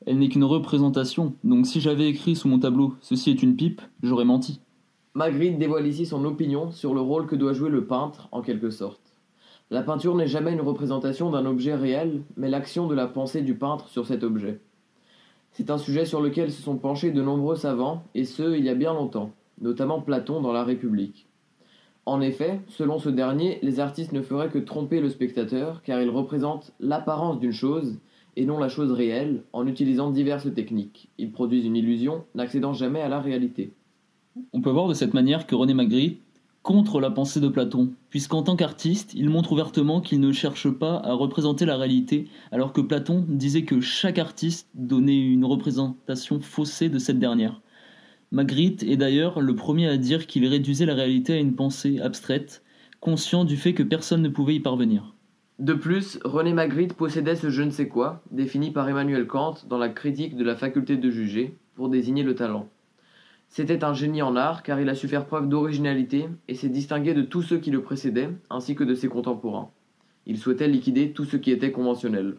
Elle 0.05 0.19
n'est 0.19 0.29
qu'une 0.29 0.45
représentation, 0.45 1.35
donc 1.45 1.67
si 1.67 1.81
j'avais 1.81 2.09
écrit 2.09 2.37
sous 2.37 2.49
mon 2.49 2.59
tableau 2.59 2.95
Ceci 3.01 3.31
est 3.31 3.43
une 3.43 3.57
pipe, 3.57 3.81
j'aurais 4.03 4.27
menti. 4.27 4.61
Magritte 5.15 5.59
dévoile 5.59 5.87
ici 5.87 6.05
son 6.05 6.27
opinion 6.27 6.71
sur 6.73 6.93
le 6.93 7.01
rôle 7.01 7.27
que 7.27 7.37
doit 7.37 7.55
jouer 7.55 7.71
le 7.71 7.87
peintre, 7.87 8.29
en 8.33 8.43
quelque 8.43 8.69
sorte. 8.69 9.06
La 9.71 9.83
peinture 9.83 10.15
n'est 10.15 10.29
jamais 10.29 10.53
une 10.53 10.61
représentation 10.61 11.31
d'un 11.31 11.45
objet 11.45 11.75
réel, 11.75 12.23
mais 12.37 12.49
l'action 12.49 12.87
de 12.87 12.95
la 12.95 13.09
pensée 13.09 13.43
du 13.43 13.57
peintre 13.57 13.89
sur 13.89 14.07
cet 14.07 14.23
objet. 14.23 14.61
C'est 15.51 15.71
un 15.71 15.79
sujet 15.79 16.05
sur 16.05 16.21
lequel 16.21 16.53
se 16.53 16.63
sont 16.63 16.77
penchés 16.77 17.11
de 17.11 17.21
nombreux 17.21 17.57
savants, 17.57 18.05
et 18.15 18.25
ce, 18.25 18.57
il 18.57 18.65
y 18.65 18.69
a 18.69 18.77
bien 18.77 18.95
longtemps, 18.95 19.33
notamment 19.61 20.01
Platon 20.01 20.41
dans 20.41 20.53
La 20.53 20.63
République. 20.63 21.27
En 22.05 22.21
effet, 22.21 22.61
selon 22.69 23.01
ce 23.01 23.09
dernier, 23.09 23.59
les 23.63 23.81
artistes 23.81 24.13
ne 24.13 24.23
feraient 24.23 24.51
que 24.51 24.61
tromper 24.61 25.01
le 25.01 25.11
spectateur, 25.11 25.83
car 25.83 26.01
ils 26.01 26.11
représentent 26.11 26.73
l'apparence 26.79 27.41
d'une 27.41 27.51
chose, 27.51 27.99
et 28.37 28.45
non 28.45 28.59
la 28.59 28.69
chose 28.69 28.93
réelle, 28.93 29.43
en 29.53 29.67
utilisant 29.67 30.13
diverses 30.13 30.55
techniques. 30.55 31.09
Ils 31.19 31.33
produisent 31.33 31.67
une 31.67 31.75
illusion, 31.75 32.25
n'accédant 32.37 32.73
jamais 32.73 33.01
à 33.01 33.09
la 33.09 33.21
réalité. 33.21 33.73
On 34.53 34.61
peut 34.61 34.71
voir 34.71 34.87
de 34.87 34.95
cette 34.95 35.15
manière 35.15 35.49
que 35.49 35.57
René 35.57 35.75
Magritte 35.75 36.21
contre 36.67 36.99
la 37.01 37.13
pensée 37.13 37.39
de 37.39 37.47
Platon, 37.47 37.93
puisqu'en 38.11 38.43
tant 38.43 38.57
qu'artiste, 38.57 39.15
il 39.15 39.31
montre 39.31 39.53
ouvertement 39.53 40.01
qu'il 40.01 40.19
ne 40.19 40.33
cherche 40.33 40.69
pas 40.69 40.97
à 40.97 41.13
représenter 41.13 41.65
la 41.65 41.77
réalité, 41.77 42.27
alors 42.51 42.73
que 42.73 42.81
Platon 42.81 43.25
disait 43.29 43.63
que 43.63 43.81
chaque 43.81 44.19
artiste 44.19 44.69
donnait 44.75 45.17
une 45.17 45.45
représentation 45.45 46.41
faussée 46.41 46.89
de 46.89 46.99
cette 46.99 47.21
dernière. 47.21 47.61
Magritte 48.33 48.83
est 48.83 48.97
d'ailleurs 48.97 49.41
le 49.41 49.55
premier 49.55 49.87
à 49.87 49.97
dire 49.97 50.27
qu'il 50.27 50.45
réduisait 50.45 50.87
la 50.87 50.97
réalité 50.97 51.35
à 51.35 51.39
une 51.39 51.55
pensée 51.55 52.01
abstraite, 52.01 52.65
conscient 52.99 53.45
du 53.45 53.57
fait 53.57 53.73
que 53.73 53.85
personne 53.85 54.23
ne 54.23 54.29
pouvait 54.29 54.57
y 54.57 54.61
parvenir. 54.61 55.15
De 55.61 55.73
plus, 55.73 56.19
René 56.25 56.53
Magritte 56.53 56.95
possédait 56.95 57.37
ce 57.37 57.49
je 57.49 57.63
ne 57.63 57.71
sais 57.71 57.87
quoi, 57.87 58.25
défini 58.33 58.73
par 58.73 58.89
Emmanuel 58.89 59.29
Kant 59.29 59.55
dans 59.69 59.79
la 59.79 59.89
critique 59.89 60.37
de 60.37 60.43
la 60.43 60.57
faculté 60.57 60.97
de 60.97 61.11
juger, 61.11 61.57
pour 61.77 61.91
désigner 61.91 62.25
le 62.25 62.35
talent. 62.35 62.69
C'était 63.49 63.85
un 63.85 63.95
génie 63.95 64.23
en 64.23 64.37
art 64.37 64.63
car 64.63 64.81
il 64.81 64.89
a 64.89 64.95
su 64.95 65.09
faire 65.09 65.27
preuve 65.27 65.49
d'originalité 65.49 66.29
et 66.49 66.55
s'est 66.55 66.69
distingué 66.69 67.15
de 67.15 67.23
tous 67.23 67.43
ceux 67.43 67.59
qui 67.59 67.71
le 67.71 67.83
précédaient 67.83 68.31
ainsi 68.51 68.75
que 68.75 68.85
de 68.85 68.95
ses 68.95 69.09
contemporains. 69.09 69.71
Il 70.27 70.39
souhaitait 70.39 70.69
liquider 70.69 71.13
tout 71.13 71.25
ce 71.25 71.37
qui 71.37 71.51
était 71.51 71.73
conventionnel. 71.73 72.37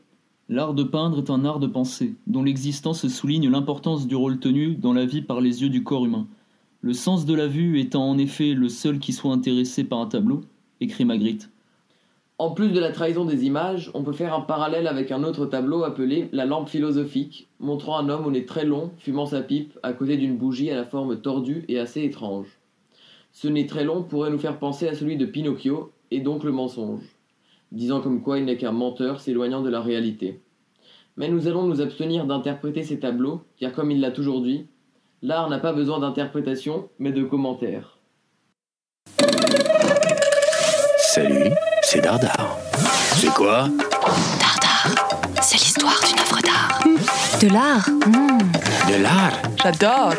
L'art 0.50 0.74
de 0.74 0.84
peindre 0.84 1.20
est 1.20 1.30
un 1.30 1.44
art 1.44 1.60
de 1.60 1.68
pensée, 1.68 2.16
dont 2.26 2.44
l'existence 2.44 3.08
souligne 3.08 3.50
l'importance 3.50 4.08
du 4.08 4.16
rôle 4.16 4.40
tenu 4.40 4.76
dans 4.76 4.94
la 4.94 5.06
vie 5.06 5.22
par 5.22 5.42
les 5.42 5.62
yeux 5.62 5.70
du 5.70 5.84
corps 5.84 6.06
humain. 6.06 6.28
Le 6.82 6.94
sens 6.94 7.26
de 7.26 7.34
la 7.34 7.48
vue 7.48 7.80
étant 7.80 8.10
en 8.10 8.18
effet 8.18 8.54
le 8.54 8.70
seul 8.70 9.00
qui 9.00 9.12
soit 9.12 9.34
intéressé 9.34 9.84
par 9.84 10.00
un 10.00 10.08
tableau, 10.08 10.42
écrit 10.80 11.06
Magritte. 11.06 11.50
En 12.40 12.52
plus 12.52 12.70
de 12.70 12.80
la 12.80 12.92
trahison 12.92 13.26
des 13.26 13.46
images, 13.46 13.90
on 13.96 14.04
peut 14.04 14.14
faire 14.14 14.36
un 14.36 14.42
parallèle 14.42 14.86
avec 14.86 15.12
un 15.12 15.24
autre 15.24 15.48
tableau 15.48 15.84
appelé 15.84 16.30
La 16.32 16.46
lampe 16.46 16.70
philosophique, 16.70 17.48
montrant 17.60 17.98
un 17.98 18.10
homme 18.10 18.28
au 18.28 18.32
nez 18.32 18.46
très 18.46 18.64
long, 18.64 18.92
fumant 19.00 19.26
sa 19.26 19.42
pipe, 19.42 19.80
à 19.82 19.92
côté 19.92 20.18
d'une 20.18 20.38
bougie 20.38 20.70
à 20.70 20.76
la 20.76 20.86
forme 20.86 21.20
tordue 21.20 21.66
et 21.68 21.80
assez 21.80 22.04
étrange. 22.04 22.60
Ce 23.32 23.48
nez 23.48 23.66
très 23.66 23.84
long 23.84 24.04
pourrait 24.04 24.30
nous 24.30 24.38
faire 24.38 24.60
penser 24.60 24.88
à 24.88 24.94
celui 24.94 25.18
de 25.18 25.26
Pinocchio, 25.26 25.92
et 26.12 26.20
donc 26.20 26.44
le 26.44 26.52
mensonge, 26.52 27.02
disant 27.72 28.02
comme 28.02 28.22
quoi 28.22 28.38
il 28.38 28.46
n'est 28.46 28.58
qu'un 28.58 28.72
menteur 28.72 29.20
s'éloignant 29.20 29.64
de 29.64 29.70
la 29.70 29.82
réalité. 29.82 30.40
Mais 31.16 31.30
nous 31.30 31.48
allons 31.48 31.64
nous 31.64 31.82
abstenir 31.82 32.28
d'interpréter 32.28 32.84
ces 32.84 33.00
tableaux, 33.00 33.42
car 33.60 33.72
comme 33.72 33.90
il 33.90 34.00
l'a 34.00 34.12
toujours 34.12 34.44
dit, 34.44 34.68
l'art 35.24 35.50
n'a 35.50 35.58
pas 35.58 35.74
besoin 35.74 36.00
d'interprétation, 36.00 36.88
mais 37.00 37.12
de 37.12 37.24
commentaires. 37.24 37.98
Salut, 41.00 41.47
c'est 41.90 42.02
Dardar. 42.02 42.58
C'est 43.16 43.34
quoi 43.34 43.70
Dardar, 44.42 45.06
c'est 45.42 45.58
l'histoire 45.58 45.98
d'une 46.06 46.20
œuvre 46.20 46.42
d'art. 46.42 46.80
De 47.40 47.48
l'art? 47.48 47.88
De 48.90 49.02
l'art 49.02 49.32
J'adore 49.64 50.14